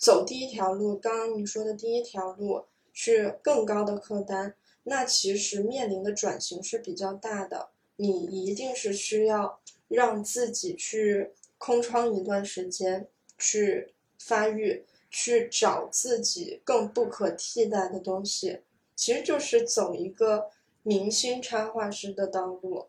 [0.05, 7.71] 走第一条路，刚刚你说的第一条路，去更高的客单，那其实面临的转型是比较大的。
[7.97, 9.59] 你一定是需要
[9.89, 13.09] 让自己去空窗一段时间，
[13.39, 18.61] 去发育，去找自己更不可替代的东西。
[18.95, 20.51] 其实就是走一个
[20.83, 22.89] 明星插画师的道路，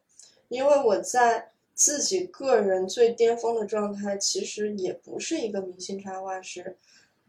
[0.49, 6.75] 因为我在自己个人最巅峰的状态，其实也不是一个明星插画师。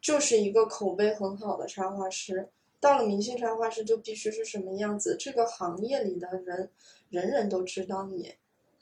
[0.06, 5.16] 就是一个口碑很好的插画师，到了明星插画师就必须是什么样子？
[5.18, 6.70] 这个行业里的人，
[7.10, 8.32] 人人都知道你，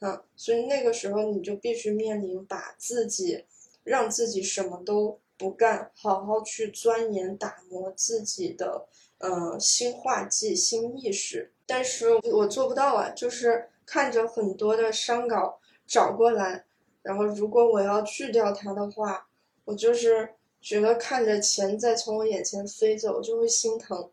[0.01, 3.47] 嗯，所以那个时候你就必须面临把自己，
[3.85, 8.87] 让自己什么都不干，好好去钻研打磨自己的，
[9.17, 11.51] 呃，新画技、新意识。
[11.65, 16.67] 但是我做不到啊，就是看着很多的商稿找过来，
[17.01, 19.27] 然后如果我要去掉它的话，
[19.65, 20.35] 我就是。
[20.65, 24.11] 觉得看着钱在从我眼前飞走，就会心疼，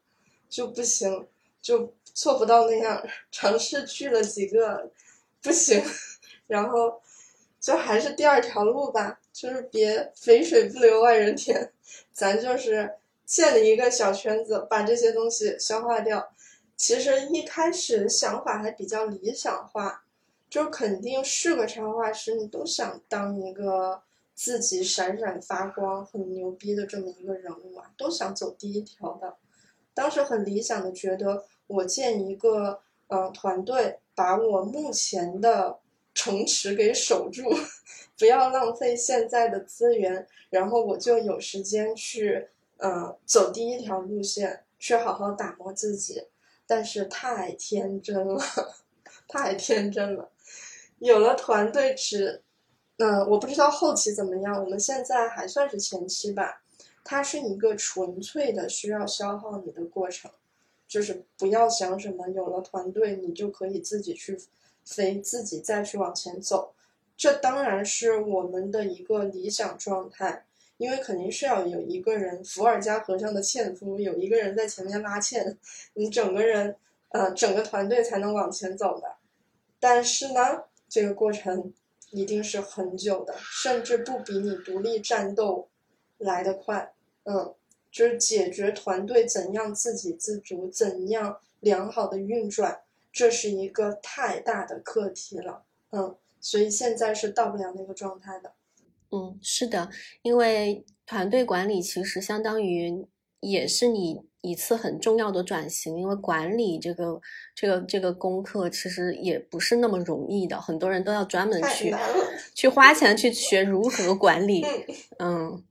[0.50, 1.26] 就不行，
[1.62, 3.02] 就做不到那样。
[3.32, 4.92] 尝试去了几个，
[5.42, 5.82] 不行，
[6.48, 7.02] 然后
[7.58, 11.72] 就还是第二条路吧，就是别肥水不流外人田，
[12.12, 16.34] 咱就是建立一个小圈子，把这些东西消化掉。
[16.76, 20.04] 其实一开始想法还比较理想化，
[20.50, 24.04] 就肯定是个插画师，你都想当一个。
[24.34, 29.36] 自己闪闪发光、很牛逼的这么一个人物啊，都想走第一条的。
[29.94, 35.80] 当时很理想的觉得，我建一个呃团队，把我目前的
[36.14, 37.44] 城池给守住，
[38.18, 42.48] 不要浪费现在的资源，然后我就有时间去
[42.78, 46.24] 呃走第一条路线，去好好打磨自己。
[46.66, 48.42] 但是太天真了，
[49.28, 50.32] 太天真了，
[51.00, 52.42] 有了团队只。
[52.98, 54.64] 嗯，我不知道后期怎么样。
[54.64, 56.62] 我们现在还算是前期吧，
[57.04, 60.30] 它是一个纯粹的需要消耗你的过程，
[60.88, 64.40] 就是不要想什么有了团队你就可以自己去
[64.86, 66.74] 飞，自己再去往前走。
[67.18, 70.46] 这当然是我们的一个理想状态，
[70.78, 75.58] 因为肯定是要有一个人伏尔加河上的纤夫，有一个人在前面拉纤，
[75.96, 76.76] 你整个人
[77.10, 79.16] 呃整个团队才能往前走的。
[79.80, 81.74] 但是呢，这个过程。
[82.12, 85.70] 一定是很久的，甚至不比你独立战斗
[86.18, 86.94] 来得快。
[87.24, 87.54] 嗯，
[87.92, 92.82] 就是解决团队怎样自给自足，怎样良好的运转，
[93.12, 95.64] 这是一个太大的课题了。
[95.92, 98.54] 嗯，所以现在是到不了那个状态的。
[99.12, 99.90] 嗯，是的，
[100.22, 103.06] 因为团队管理其实相当于
[103.42, 104.22] 也是你。
[104.44, 107.22] 一次很重要的转型，因为管理这个
[107.54, 111.94] 这个这个功课其实也不是那么容易的，很多人都要专门去
[112.56, 114.66] 去花钱去学如何管理，
[115.20, 115.64] 嗯，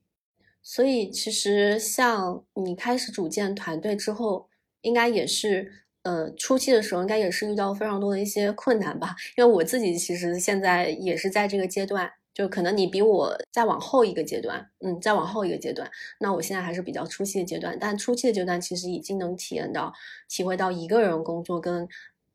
[0.62, 4.48] 所以其实像你开始组建团队之后，
[4.82, 5.72] 应该也是
[6.04, 12.08] 呃初期的时候，应该也是遇到非常多的一些困难吧，因为我自己其实现在也是在这个阶段。
[12.40, 15.90] 就可能你比我再往后一个阶段，嗯，再往后一个阶段，
[16.20, 19.92] 那我现在还是比较初期的阶段，但初期的阶段其实已经能体验到、
[20.26, 21.86] 体会到一个人工作跟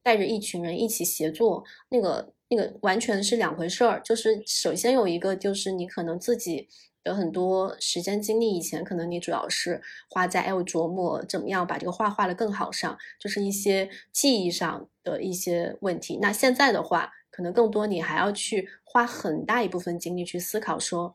[0.03, 3.99] 带着一群人一起协作，那个那个完全是两回事儿。
[4.05, 6.67] 就是首先有一个，就是你可能自己
[7.05, 16.19] 有很多时间精力，以前可能你主要是花在哎我琢磨怎么样把这个画画的更好上，就是一些记忆上的一些问题。
[16.21, 17.11] 那现在的话。
[17.35, 21.13] 可能更多，你还要去花很大一部分精力去思考，说，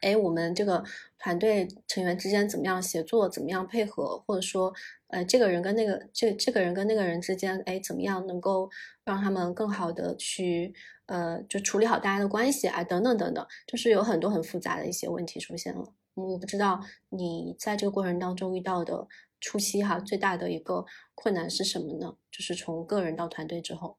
[0.00, 0.82] 哎，我们这个
[1.20, 4.74] 团队成员之间怎么样协作，怎么样配合，或者说，
[5.06, 8.68] 呃，这个人跟那个这这个人跟那个人之间，哎，怎么样能够
[9.04, 10.74] 让他们更好的去，
[11.06, 15.84] 呃，就处理好大家的关系啊，等等等等，就是有很多很复杂的一些问题出现了。
[16.14, 19.06] 我不知道你在这个过程当中遇到的
[19.40, 22.16] 初期哈最大的一个困难是什么呢？
[22.32, 23.96] 就是从个人到团队之后。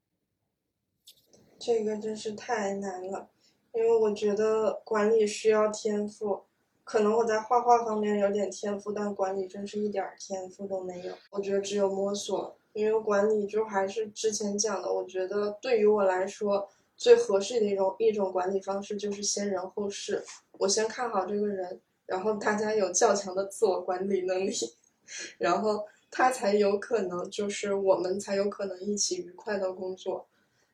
[1.60, 3.28] 这个真是太难了，
[3.74, 6.42] 因为我觉得管理需要天赋，
[6.84, 11.14] 可能我在画画方面有点天赋，但管理真是一点天赋都没有。
[11.32, 20.24] 我觉得只有摸索，因为管理就还是之前讲的，我觉得对于我来说最合适的一种一种管理方式就是先人后事。
[20.60, 24.54] 我先看好这个人，然后大家有较强的自我管理能力，
[25.40, 30.28] 然后他才有可能就是我们才有可能一起愉快的工作。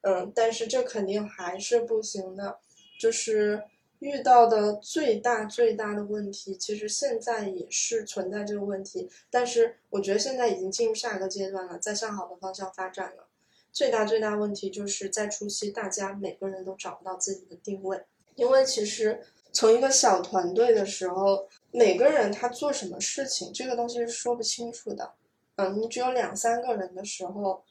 [0.03, 2.59] 嗯，但是这肯定还是不行的，
[2.99, 3.63] 就是
[3.99, 13.27] 遇到的最大最大的问题，其实现在也是存在这个问题，但是我觉得现在已经进入下一个阶段了，在向好的方向发展了。
[13.71, 18.03] 最大最大问题就是在初期，大家每个人都找不到自己的定位，
[18.35, 19.21] 因为其实
[19.53, 25.13] 从一个小团队的时候，每个人他做什么事情，这个东西是说不清楚的。
[25.55, 27.63] 嗯，你只有两三个人的时候。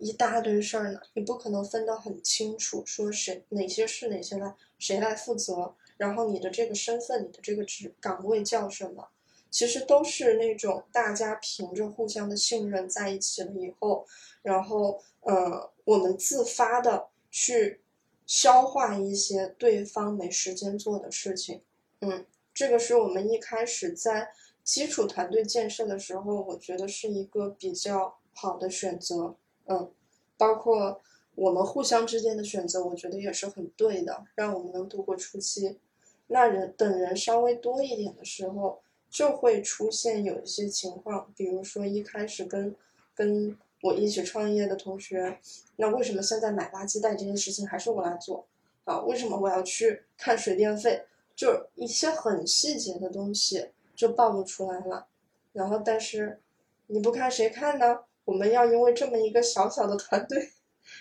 [0.00, 9.08] 一大堆事儿呢，你不可能分得很清楚，说谁哪些是哪些来，谁来负责，然后你的这个身份，你的这个职岗位叫什么，
[9.50, 14.06] 其实都是那种大家凭着互相的信任在一起了以后，
[14.42, 17.80] 然后呃，我们自发的去
[18.26, 21.60] 消化一些对方没时间做的事情，
[22.00, 24.30] 嗯，这个是我们一开始在
[24.62, 29.34] 基础团队建设的时候，我觉得是一个比较好的选择。
[29.68, 29.90] 嗯，
[30.36, 31.00] 包括
[31.34, 35.78] 我们互相之间的选择，我觉得也是很对的，让我们能度过初期。
[36.26, 42.74] 那人等人稍微多一点的时候，就会出现有一些情况，比如说一开始跟
[43.14, 45.38] 跟我一起创业的同学，
[45.76, 48.46] 那为什么现在买垃圾袋这件事情还是我来做？
[48.84, 51.04] 啊，为什么我要去看水电费？
[51.36, 55.06] 就一些很细节的东西就暴露出来了。
[55.52, 56.40] 然后，但是
[56.88, 58.00] 你不看谁看呢？
[58.28, 60.50] 我们要因为这么一个小小的团队，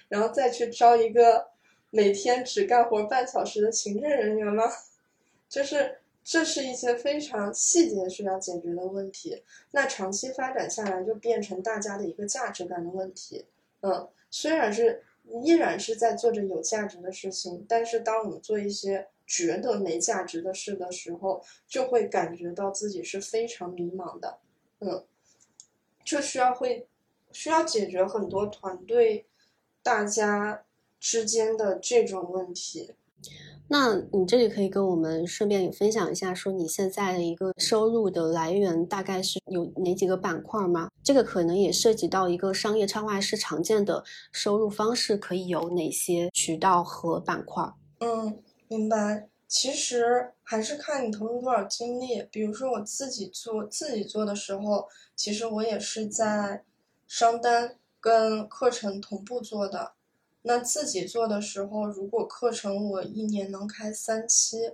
[0.07, 1.49] 然后再去招一个
[1.89, 4.63] 每天只干活半小时的行政人员吗？
[5.49, 9.43] 就是这是一些非常细节需要解决的问题。
[9.71, 13.45] 那长期发展下来，就变成大家的一个价值感的问题。
[13.81, 15.03] 嗯，虽然是
[15.43, 24.37] 依然是在做着有价值的事情，但是当我们做一些觉得没价值的事的时候，就会感觉到自己是非常迷茫的。
[24.79, 25.03] 嗯，
[26.05, 26.87] 就需要会。
[27.31, 29.25] 需要解决很多团队
[29.83, 30.63] 大家
[30.99, 32.93] 之间的这种问题。
[33.69, 40.89] 那你这里可以跟我们顺便也分享一下，说你现在的一个收入的来源大概是有哪几个板块吗？
[41.03, 44.01] 这个可能也涉及到一个商业插画师常见的
[44.31, 47.69] 收入方式，可以有哪些渠道和板块？
[47.99, 49.27] 嗯，明白。
[49.49, 52.25] 其实还是看你投入多少精力。
[52.31, 56.63] 比如说我自己做自己做的时候，其实我也是在。
[57.07, 59.93] 商单跟课程同步做的，
[60.41, 64.73] 那自己做的时候，如果课程我一年能开三期，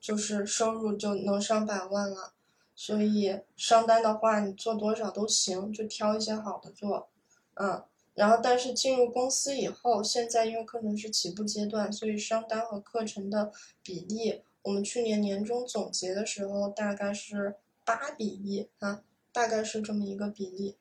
[0.00, 2.34] 就是收入就能上百万了。
[2.74, 7.08] 所以商单的话，你做多少都行，就挑一些好的做，
[7.54, 7.84] 嗯。
[8.14, 19.02] 然后，但是进入公司以后，现在因为课程是起步阶段，所以商单和课程的比例，我们去年年终总结的时候大概是八比一啊，
[19.32, 20.76] 大概是这么一个比例。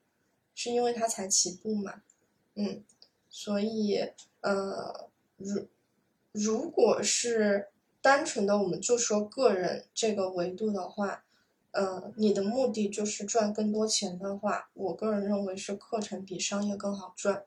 [0.59, 2.01] 是因为它才起步嘛，
[2.55, 2.83] 嗯，
[3.29, 3.99] 所以
[4.41, 5.07] 呃，
[5.37, 5.67] 如
[6.31, 7.67] 如果是
[8.01, 11.23] 单纯的我们就说个人这个维度的话，
[11.73, 17.45] 呃，你的目的就是赚更多钱的话，我个人认为是课程比商业更好赚，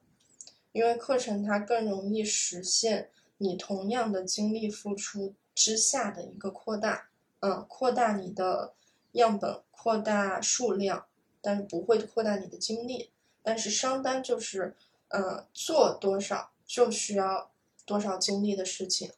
[0.71, 7.11] 因为课程它更容易实现你同样的精力付出之下的一个扩大，
[7.41, 8.75] 嗯，扩大你的
[9.13, 11.07] 样本，扩大数量。
[11.41, 13.11] 但是不会扩大你的精力，
[13.43, 14.75] 但是商单就是，
[15.09, 17.51] 呃，做多少就需要
[17.85, 19.13] 多少精力的事情，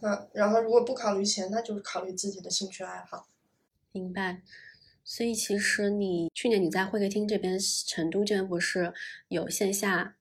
[0.00, 3.26] 嗯，然后如果不考虑钱，那就是考虑自己的兴趣爱好。
[3.92, 4.42] 明白。
[5.06, 8.94] 所以其实你去年你在会客厅这边，成都这边不是
[9.28, 10.16] 有线下？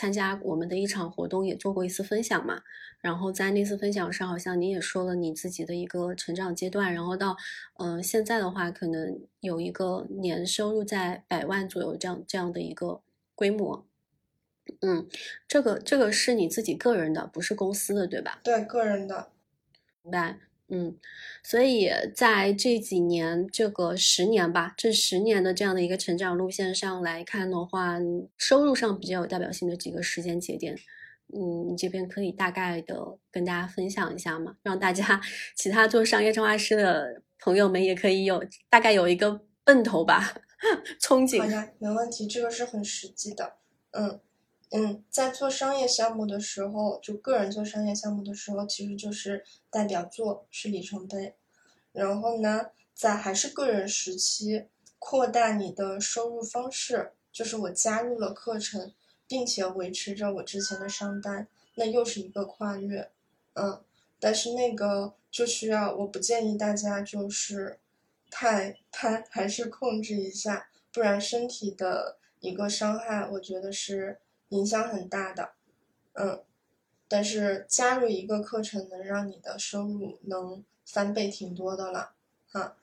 [0.00, 2.62] 参加我们的一场活动，也做过一次分享嘛。
[3.02, 6.94] 然后在那次分享上，好像你也说了你自己的一个成长阶段。
[6.94, 7.36] 然后到
[7.78, 13.02] 嗯现在的话，可能有一个年收入在百万左右这样这样的一个
[13.34, 13.86] 规模。
[14.80, 15.06] 嗯，
[15.46, 18.40] 这个这个是你自己个人的，不是公司的，对吧？
[18.42, 19.28] 对，个人的。
[20.02, 20.38] 明白。
[20.72, 20.96] 嗯，
[21.42, 27.98] 所以在这几年，这个十年吧，这十年的这样的一个成长路线上来看的话，
[28.38, 30.76] 收入上比较有代表性的几个时间节点，
[31.34, 34.54] 嗯，你这边可以大概的跟大家分享一下嘛？
[34.62, 35.20] 让大家
[35.56, 40.34] 其他做商业插画师的朋友们也可以有大概有一个奔头吧，
[41.02, 41.40] 憧憬。
[41.40, 43.56] 好呀，没问题，这个是很实际的，
[43.90, 44.20] 嗯。
[44.70, 51.34] 嗯，在做商业项目的时候，就个人做商业项目的时候，其实就是代表作是里程碑。
[51.92, 54.66] 然后呢，在还是个人时期，
[55.00, 58.92] 扩大你的收入方式，就是我加入了课程，
[59.26, 63.10] 并且维持着我之前的商单，那又是一个跨越。
[63.54, 63.82] 嗯，
[64.20, 67.80] 但是那个就需要，我不建议大家就是
[68.30, 74.20] 太贪还是控制一下，不然身体的一个伤害，我觉得是
[74.50, 75.52] 影响很大的。
[76.12, 76.44] 嗯，
[77.08, 82.12] 但是加入一个课程能让你的收入能翻倍挺多的了，
[82.52, 82.76] 哈。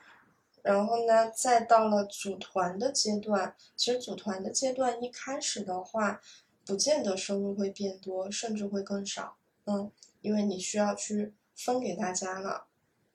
[0.63, 6.19] 然后呢，再到了组团的阶段，其实组团的阶段一开始的话，
[6.65, 9.37] 不见得收入会变多，甚至会更少。
[9.65, 9.89] 嗯，
[10.19, 12.65] 因为你需要去分给大家了。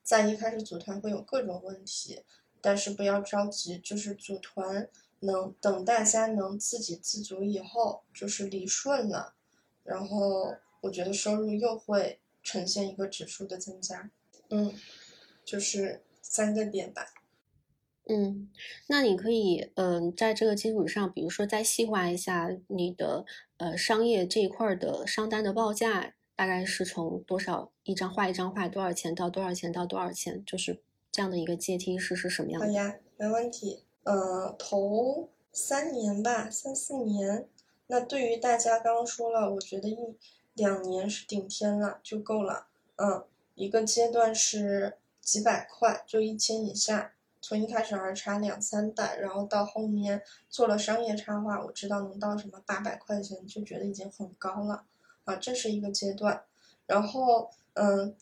[0.03, 2.23] 在一开始组团会有各种问题，
[2.61, 4.89] 但是不要着急，就是组团
[5.23, 9.35] 能等大家能自给自足以后，就是理顺了，
[9.85, 14.11] 然后我觉得收入又会呈现一个指数的增加。
[14.51, 14.75] 嗯，
[15.45, 17.15] 就是三个点吧。
[18.07, 18.51] 嗯，
[18.89, 23.25] 那你可以，嗯，在这个基础上，比如说再细化一下你的，
[23.59, 30.83] 呃，商业这一块的商单的报价，大概是从多少一张画一张画多少钱到多少钱到多少钱，就是
[31.13, 32.67] 这样的一个阶梯式是什么样的？
[32.67, 33.85] 好呀，没问题。
[34.05, 37.49] 呃，头三年吧，三四年。
[37.87, 39.99] 那对于大家刚刚说了，我觉得一
[40.55, 42.67] 两年是顶天了，就够了。
[42.97, 43.25] 嗯，
[43.55, 47.13] 一个阶段是几百块，就一千以下。
[47.41, 54.85] 从一开始还是插两三代，然后到后面做了商业插画，我知道能到什么八百块钱，就觉得已经很高了
[55.25, 56.45] 啊，这是一个阶段。
[56.87, 58.15] 然后，嗯，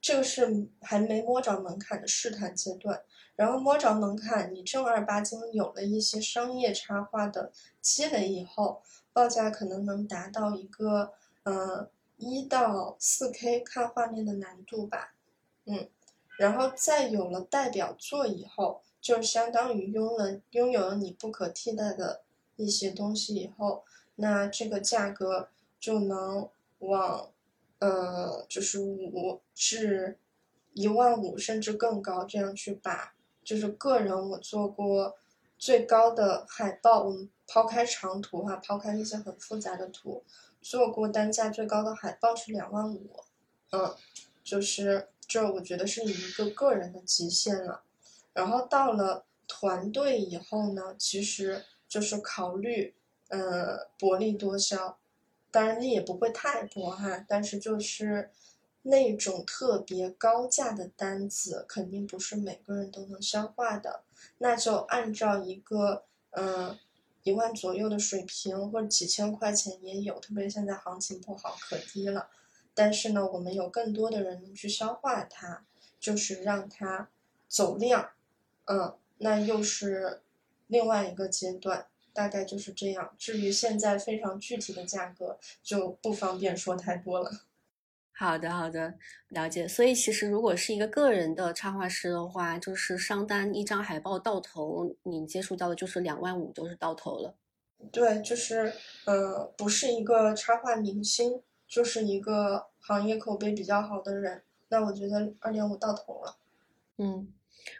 [0.00, 3.00] 这个是还没摸着门槛的试探阶段。
[3.36, 7.50] 然后摸着门槛，你正儿八经有了一些商业插画的
[7.80, 8.80] 积累以后，
[9.12, 11.12] 报价可能能达到一个，
[11.42, 15.14] 嗯，一到四 K 看画面的难度吧，
[15.64, 15.88] 嗯。
[16.36, 22.22] 然后再有了代表作以后，就相当于拥了拥有了你不可替代的
[22.56, 23.84] 一些东西以后，
[24.16, 25.48] 那这个价格
[25.78, 26.48] 就能
[26.80, 27.30] 往，
[27.78, 30.18] 呃，就是五至
[30.72, 33.13] 一万五甚至更高这样去把。
[33.44, 35.14] 就是个人我做过
[35.58, 40.24] 最高的海报，我们抛开长图哈，抛开那些很复杂的图，
[40.60, 43.10] 做过单价最高的海报是两万五，
[43.70, 43.94] 嗯，
[44.42, 45.08] 就是。
[45.26, 47.82] 这我觉得是你一个个人的极限了，
[48.34, 52.94] 然后到了团队以后呢，其实就是考虑，
[53.28, 54.98] 呃，薄利多销，
[55.50, 58.30] 当然也不会太薄哈，但是就是
[58.86, 64.04] 那种特别高价的单子，肯定不是每个人都能消化的，
[64.38, 66.78] 那就按照一个，嗯，
[67.22, 72.28] 一万左右的水平或者几千块钱也有，特别现在行情不好，可低了。
[72.74, 75.64] 但是呢，我们有更多的人能去消化它，
[75.98, 77.08] 就是让它
[77.48, 78.10] 走量，
[78.66, 80.20] 嗯，那又是
[80.66, 83.14] 另外一个阶段，大概就是这样。
[83.16, 87.30] 至于现在非常具体的价格，就不方便说太多了。
[88.16, 88.94] 好的，好的，
[89.28, 89.68] 了解。
[89.68, 97.34] 所以其实如果是一个个人的插画师的话，就是商单一张海报到头，你接触到的就是两万五都是到头了。
[97.92, 98.72] 对，就是，
[99.04, 101.42] 呃，不是一个插画明星。
[101.66, 106.36] 就是一个行业口碑比较好的人，那我觉得二点五到头了。
[106.98, 107.26] 嗯，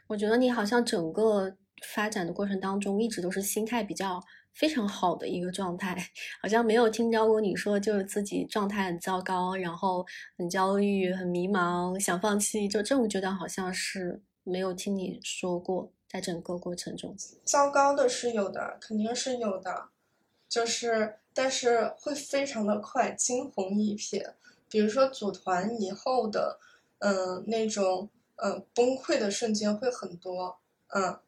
[0.09, 1.55] 我觉得你好像整个
[1.94, 4.20] 发展的过程当中，一直都是心态比较
[4.55, 5.97] 非常好的一个状态，
[6.40, 10.06] 好像没有听到过你说就是自己状态很糟糕，然后
[10.39, 17.16] 很焦虑、很迷茫、想放弃，就这种阶段好像是没有听你说过，在整个过程中。
[17.44, 19.89] 糟糕的是有的，肯定是有的，
[20.48, 21.16] 就是。
[21.36, 24.35] 但是会非常的快，惊鸿一瞥。
[24.70, 26.60] 比如说组团以后的，
[27.01, 30.56] 嗯，那种嗯崩溃的瞬间会很多，
[30.94, 31.18] 嗯，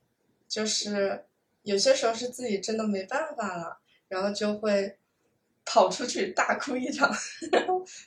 [0.46, 1.24] 就是
[1.66, 3.78] 有些时候是自己真的没办法了，
[4.08, 4.98] 然后就会
[5.64, 7.12] 跑出去大哭一场，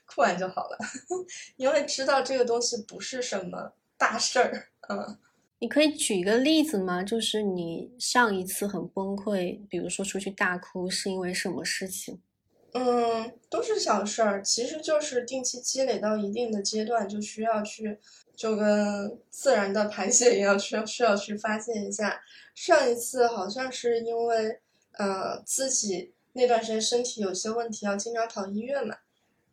[0.06, 0.77] 哭完就好了，
[1.57, 5.18] 因为知道这个东西不是什么大事儿，嗯。
[5.61, 7.03] 你可以举一个例子吗？
[7.03, 12.22] 就是你上一次很崩溃，比如说出去大哭，是因为什么事情？
[12.74, 17.98] 嗯，都是小事儿，其实就是定期积累到一定的阶段，就需要去，
[18.36, 22.22] 就跟自然的排泄一样，需要需要去发泄一下。
[22.54, 24.60] 上一次好像是因为，
[24.94, 28.96] 呃，自己那段时间身体有些问题，要经常跑医院嘛，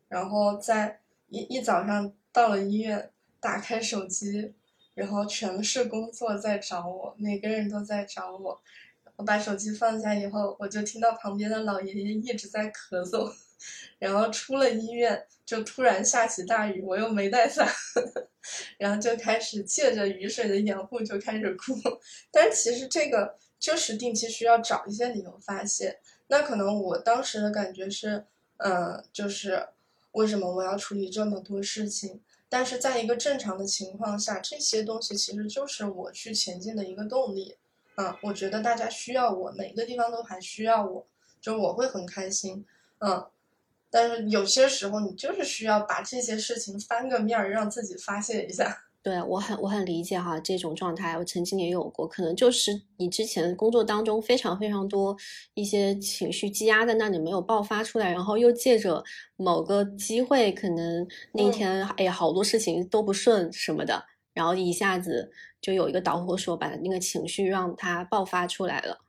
[0.07, 0.99] 然后在
[1.29, 4.53] 一一早上到了医院，打开手机。
[4.97, 8.59] 然后全是工作在找我，每个人都在找我。
[9.17, 13.29] 我把手机放下以后，我就听到旁边的老爷爷一直在咳嗽。
[13.97, 17.67] 然后出了医院，就突然下起大雨，我又没带伞，
[18.77, 21.73] 然后就开始借着雨水的掩护就开始哭。
[22.31, 25.99] 但其实这个就是定期需要找一些理由发泄。
[26.27, 28.23] 那可能我当时的感觉是，
[28.57, 29.69] 嗯，就是
[30.11, 32.21] 为什么我要处理这么多事情？
[32.47, 37.57] 但是在一个正常的情况下，这些东西其实就是我去前进的一个动力。
[37.97, 41.05] 嗯，我觉得大家需要我，每个地方都还需要我，
[41.41, 42.65] 就我会很开心。
[42.99, 43.25] 嗯，
[43.89, 48.83] 但是有些时候你就是需要把这些事情翻个面儿，让自己发泄一下。
[49.03, 55.15] 对我很我很理解哈这种状态，我曾经也有过，可能就是你之前工作当中非常非常多
[55.53, 59.01] 一些情绪积压在那里没有爆发出来，然后又借着
[59.37, 64.03] 某个机会，可能那天哎呀好多事情都不顺什么的，
[64.33, 69.06] 然后一下子就有一个导火索，把那个情绪让它爆发出来了。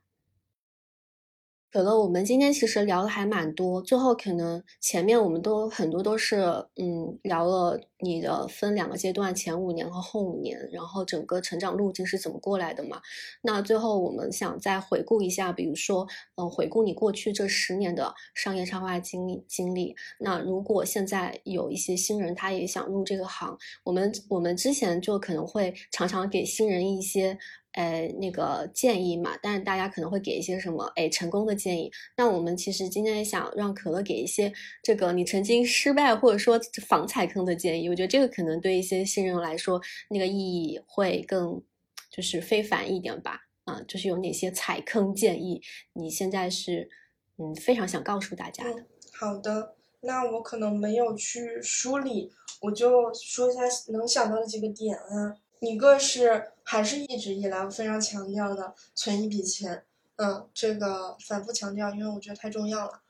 [1.71, 6.37] 可乐，我们今天其实聊的还蛮多，最后可能前面我们都很多都是
[6.75, 12.99] 嗯聊了你的分两个阶段，前五年和后五年，然后整个成长路径是怎么过来的嘛？
[13.43, 19.95] 那最后我们想再回顾一下，比如说嗯回顾你过去这十年的商业插画经历经历。
[20.17, 27.37] 那如果现在有一些新人他也想入这个行，我们我们之前就可能会常常给新人一些。
[27.73, 31.91] 呃，那个建议嘛，但是大家可能会给一些什么，哎，成功的建议。
[32.17, 34.51] 那我们其实今天也想让可乐给一些
[34.81, 37.87] 这个你曾经失败或者说防踩坑的建议。
[37.87, 39.79] 我觉得这个可能对一些新人来说，
[40.09, 41.61] 那个意义会更
[42.09, 43.41] 就是非凡一点吧。
[43.65, 45.61] 啊，就是有哪些踩坑建议，
[45.93, 46.89] 你现在是
[47.37, 48.83] 嗯非常想告诉大家的。
[49.13, 52.31] 好的，那我可能没有去梳理，
[52.61, 55.37] 我就说一下能想到的几个点啊。
[55.59, 59.83] 一个是还是一直以来我非常强调的存一笔钱，
[60.17, 63.01] 嗯，这个反复强调，因为我觉得太重要了，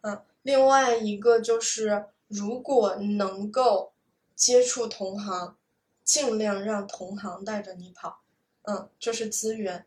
[0.00, 3.92] 嗯，另外一个就是如果能够
[4.34, 5.56] 接触同行，
[6.02, 8.22] 尽量让同行带着你跑，
[8.62, 9.86] 嗯，这是资源，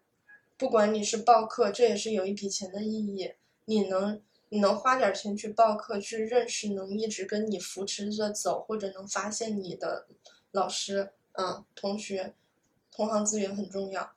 [0.55, 3.33] 不管你是报课，这也是有一笔钱的意义，
[3.65, 10.07] 你能你能花点钱去报课，去认识能一直跟你扶持着走，或者能发现你的
[10.51, 11.11] 老师。
[11.33, 12.33] 嗯，同学，
[12.99, 14.11] 同行资源很重要，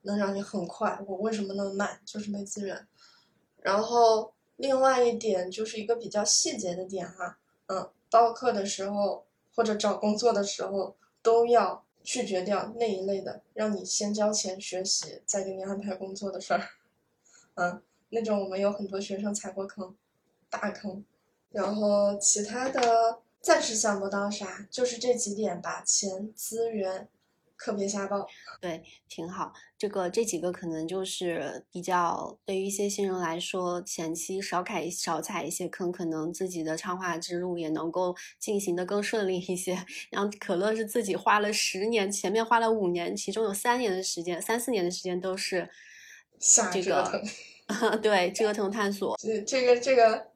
[0.00, 0.98] 能让你很快。
[1.06, 2.00] 我为什么那么慢？
[2.06, 2.88] 就是没资源。
[3.60, 7.36] 然后另外一点就是一个比较细节的点哈，
[7.66, 16.62] 嗯，报课的时候或者找工作的时候都要拒绝掉那一类的，让你先交钱学习，再给你安排工作的事儿。
[17.56, 19.94] 嗯，那种我们有很多学生踩过坑，
[20.48, 21.04] 大坑。
[21.50, 23.20] 然后其他的。
[23.44, 25.82] 暂时想不到啥，就是这几点吧。
[25.84, 27.06] 钱、资源，
[27.56, 28.26] 可别瞎报。
[28.60, 29.52] 对，挺好。
[29.78, 39.78] 这个这几个可能就是比较对于一些新人来说，前期少踩少踩一些坑，可能自己的插画之路也能够进行的更顺利一些。
[40.10, 45.68] 然后可乐是自己花了十年，前面花了五年，其中有三年的时间，三四年的时间都是
[46.72, 47.22] 这个
[48.02, 49.16] 对折腾探索。
[49.18, 50.28] 这这个这个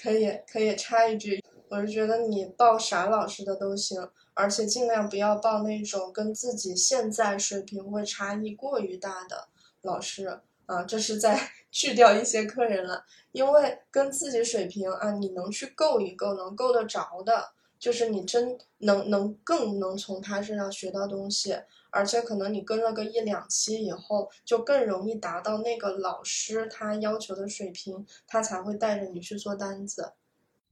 [0.00, 1.42] 可以可以插一句。
[1.70, 4.00] 我是觉得你报啥老师的都行，
[4.38, 9.48] 而且尽量不要报那种跟自己现在水平会差异过于大的
[9.82, 13.04] 老师啊，这是在 去掉一些客人了。
[13.32, 17.50] 因为跟自己水平啊，你能去够一够，能够得着的，
[17.80, 21.58] 就是你真能能更能从他身上学到东西，
[21.90, 30.12] 而且可能你跟了个一两期以后，就更容易达到那个老师他要求的水平，他才会带着你去做单子。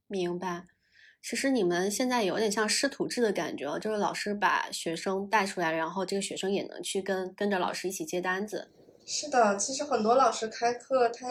[0.06, 0.68] 明白。
[1.28, 8.70] 其实你们现在有点像师徒制的感觉，就是老师把学生带出来，然后这个学生也能去跟跟着老师一起接单子。
[9.05, 11.27] 是的，其实很多老师开课，他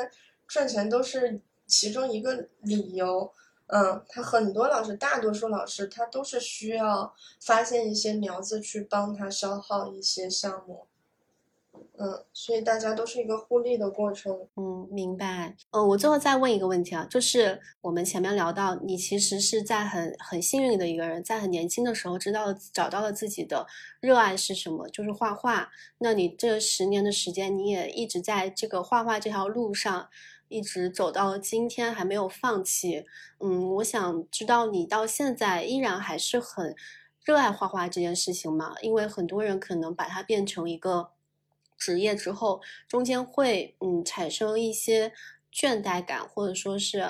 [0.50, 3.32] 赚钱都是其中一个理由。
[3.68, 10.88] 嗯，他很多老师，大多数老师，他都是需要发现一些苗子去帮他消耗一些项目。
[11.98, 14.38] 嗯，所以大家都是一个互利的过程。
[14.56, 15.56] 嗯，明白。
[15.72, 23.66] 呃，我最后再问一个问题啊，就是我们前面聊到，你其实是在很很幸运的一个人，在很年轻的时候知道找到了自己的
[24.02, 25.70] 热爱是什么，就是画画。
[26.00, 30.10] 那你这十年的时间，你也一直在这个画画这条路上，
[30.50, 33.06] 一直走到了今天，还没有放弃。
[33.40, 36.76] 嗯，我想知道你到现在依然还是很
[37.24, 38.76] 热爱画画这件事情吗？
[38.82, 41.12] 因为很多人可能把它变成一个。
[41.78, 45.12] 职业之后，中间会嗯产生一些
[45.54, 47.10] 倦怠感，或者说是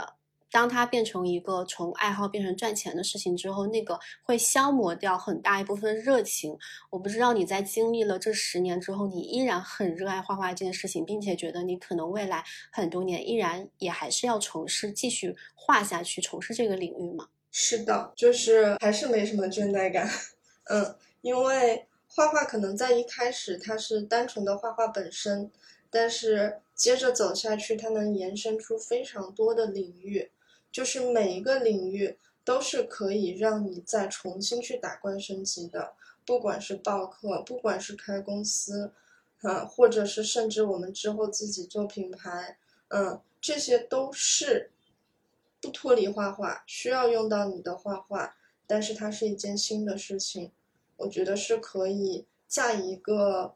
[0.51, 6.57] 当它变成一个从爱好变成赚钱的事情之后，那个会消磨掉很大一部分热情。
[6.89, 17.27] 我不知道你在经历了这十年之后，你依然很热爱画画这件事情，并且觉得你可能未来很多年依然也还是要从事继续画下去，从事这个领域吗？
[17.51, 20.09] 是的，就是还是没什么倦怠感，
[20.71, 21.85] 嗯，因为。
[22.15, 25.51] 画画可能在一开始它是单纯的画画本身，
[25.89, 30.31] 但是接着走下去，它能延伸出非常多的领域，
[30.71, 35.91] 就是每一个领域都是可以让你再重新去打怪升级的。
[36.25, 38.93] 不管是报课，不管是开公司，
[39.41, 44.71] 啊，或者是甚至我们之后自己做品牌，嗯，这些都是
[45.61, 50.51] 不脱离画画，需要用到你的画画，但是它是一件新的事情，
[50.97, 53.55] 我觉得是可以在一个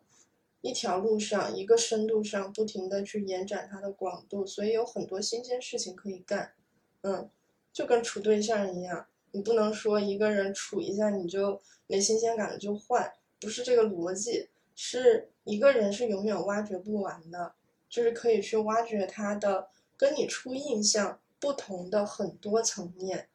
[0.61, 6.53] 一条路上，一个深度上不停的去延展它的广度，所以有很多新鲜事情可以干，
[7.01, 7.29] 嗯，
[7.71, 9.07] 就跟处对象一样。
[9.31, 17.53] 你不能说一个人处一下你就没新鲜感了就换，不是这个逻辑，是一个人是永远挖掘不完的，
[17.87, 23.29] 就是可以去挖掘他的跟你初印象不同的很多层面，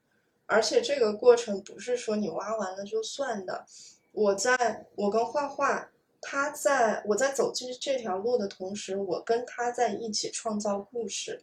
[0.47, 3.65] 而且这个过程不是说你挖完了就算的，
[4.15, 5.91] 我在我跟画画，
[6.23, 11.43] 他在我在走进这条路的同时，我跟他在一起创造故事，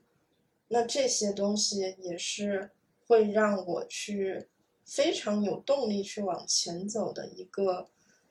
[0.69, 2.71] 那这些东西也是。
[3.07, 4.47] 会让我去
[4.85, 7.89] 非常有动力去往前走的一个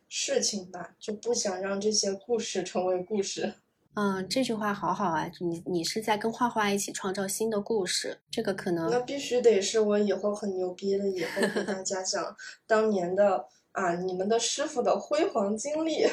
[0.09, 3.57] 事情吧，就不想让这些故事成为故事。
[3.93, 12.35] 嗯，这句话好好啊，你你是在跟画画一起创造新的故事，这个可能那必须得是我以后很牛逼了以后给大家讲
[12.67, 16.05] 当年的啊你们的师傅的辉煌经历，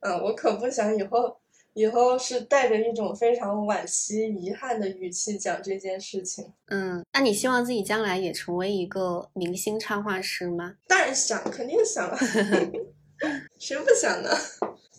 [0.00, 1.36] 嗯，我可不想以后。
[1.76, 6.52] 以后是带着一种非常惋惜、遗憾的语气讲这件事情。
[6.68, 10.76] 嗯，那你希望自己将来也成为一个明星插画师吗？
[10.86, 12.16] 当然想，肯定想了，
[13.58, 14.30] 谁不想呢？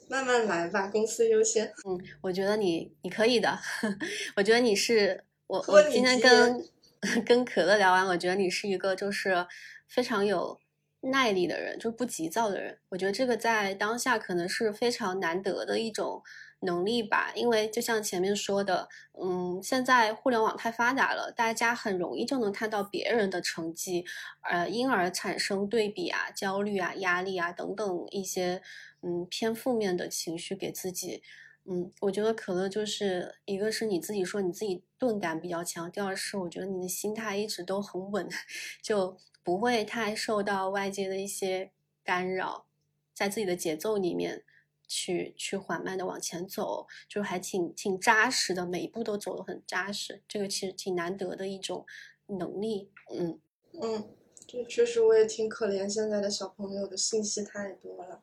[0.10, 1.66] 慢慢来吧，公司优先。
[1.88, 3.58] 嗯，我觉得你你可以的。
[4.36, 6.66] 我觉得你是我我今天跟
[7.26, 9.48] 跟可乐聊完，我觉得你是一个就是
[9.88, 10.60] 非常有
[11.06, 12.78] 耐力的人，就是不急躁的人。
[12.90, 16.22] 我觉得这个在当下可能是非常难得的一种。
[16.62, 18.88] 能力吧，因为就像前面说的，
[19.22, 24.04] 嗯，现在互联网太发达了，大家很容易就能看到别人的成绩，
[24.42, 28.64] 呃，因而产生对比啊、焦虑啊、压力啊等等一些
[29.04, 31.22] 嗯偏负面的情绪给自己。
[31.66, 38.28] 嗯，我觉得可乐就是一个是你自己说你自己钝感比较强，第二是我觉得你的心态一直都很稳，
[38.82, 39.16] 就
[39.46, 41.72] 不会太受到外界的一些
[42.04, 42.66] 干扰，
[43.14, 44.44] 在自己的节奏里面。
[44.88, 51.84] 去去缓慢的往前走，就还挺挺扎实的，每一步都走得很扎实，这个其实挺难得的一种
[52.28, 52.92] 能力。
[53.12, 53.40] 嗯
[53.82, 54.16] 嗯，
[54.46, 58.22] 这确实我也挺可怜现在的小朋友的信息太多了。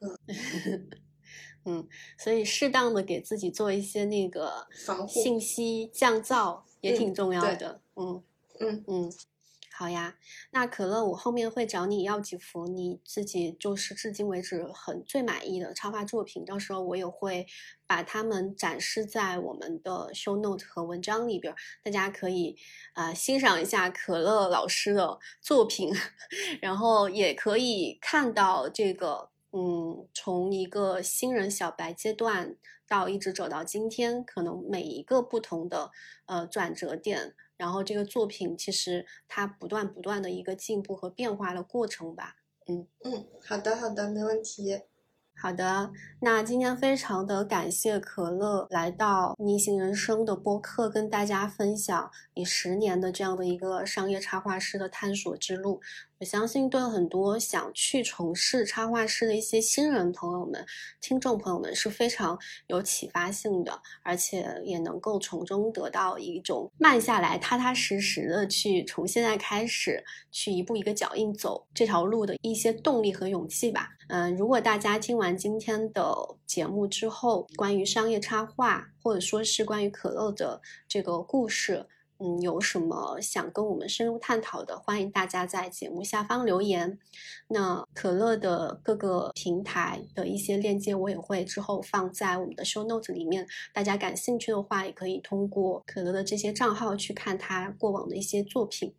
[0.00, 0.18] 嗯
[1.66, 1.88] 嗯，
[2.18, 7.80] 所以适当的给自己做一些那个防护信息降噪也挺重要的。
[7.94, 8.24] 嗯
[8.58, 9.12] 嗯嗯。
[9.80, 10.18] 好呀，
[10.50, 17.46] 那可乐，我后面会找你要几幅你自己就是至今为止很最满意的插画作品，到时候我也会
[17.86, 22.58] 把它们展示在我们的 show note 和文章里边，大家可以
[22.92, 25.90] 啊欣赏一下可乐老师的作品，
[26.60, 32.54] 然后也可以看到这个嗯，从一个新人小白阶段
[32.86, 35.90] 到一直走到今天，可能每一个不同的
[36.26, 37.34] 呃转折点。
[37.60, 44.80] 然后这个作品其实它不断不断的一个进步和变化的过程吧，嗯嗯，好的好的，没问题。
[45.36, 55.80] 好的，那今天非常的感谢可乐来到逆行人生的播客，跟大家分享你十年的这样的一个商业插画师的探索之路。
[56.20, 60.62] 我相信对很多想去从事插画师的一些新人朋友们、
[61.00, 73.88] 听众朋友们是非常有启发性的，而且也能够从中得到一种慢下来、踏踏实实的去从现在开始去一步一个脚印走这条路的一些动力和勇气吧。
[74.08, 76.14] 嗯，如果大家听完今天的
[76.44, 81.86] 节目之后，关于商业插画，或者说是关于可乐的这个故事，
[82.22, 84.78] 嗯，有什么想跟我们深入探讨的？
[84.78, 86.98] 欢迎大家在节目下方留言。
[87.48, 93.46] 那可乐的各个平台的一些链接，我也会之后放在我们的 show note 里面。
[93.72, 98.94] 大家感兴趣的话，也可以通过可乐的这些账号去看他过往的一些作品。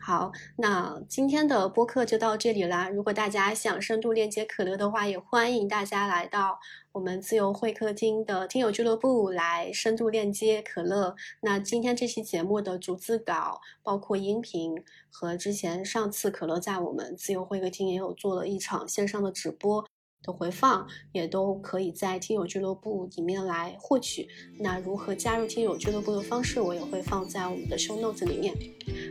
[0.00, 2.88] 好，那今天的播客就到这里啦。
[2.88, 6.58] 如果大家想深度链接可乐的话，也欢迎大家来到
[6.92, 11.14] 我们自由会客厅的听友俱乐部来深度链接可乐。
[11.40, 14.74] 那今天这期节目的逐字稿，包括音频
[15.10, 19.84] 和之前上次可乐在我们自由会客厅也有做了一场线上的直播。
[20.22, 24.28] 的回放也都可以在听友俱乐部里面来获取。
[24.58, 28.54] 那如何加入听友俱乐部的方式，我也会放在我们的 show notes 里面。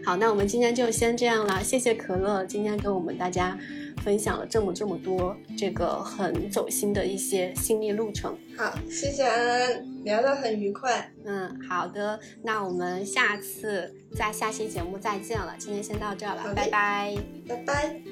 [0.06, 1.64] 好，那我们今天就先这样了。
[1.64, 3.58] 谢谢可乐今天跟我们大家
[4.04, 8.38] 分享了这么这么多这个很走心的一些心历路程。
[8.58, 11.12] 好，谢谢安安，聊得很愉快。
[11.24, 15.56] 嗯，好的，那我们下次在下期节目再见了。
[15.58, 17.16] 今天先到这了，拜拜，
[17.48, 18.11] 拜拜。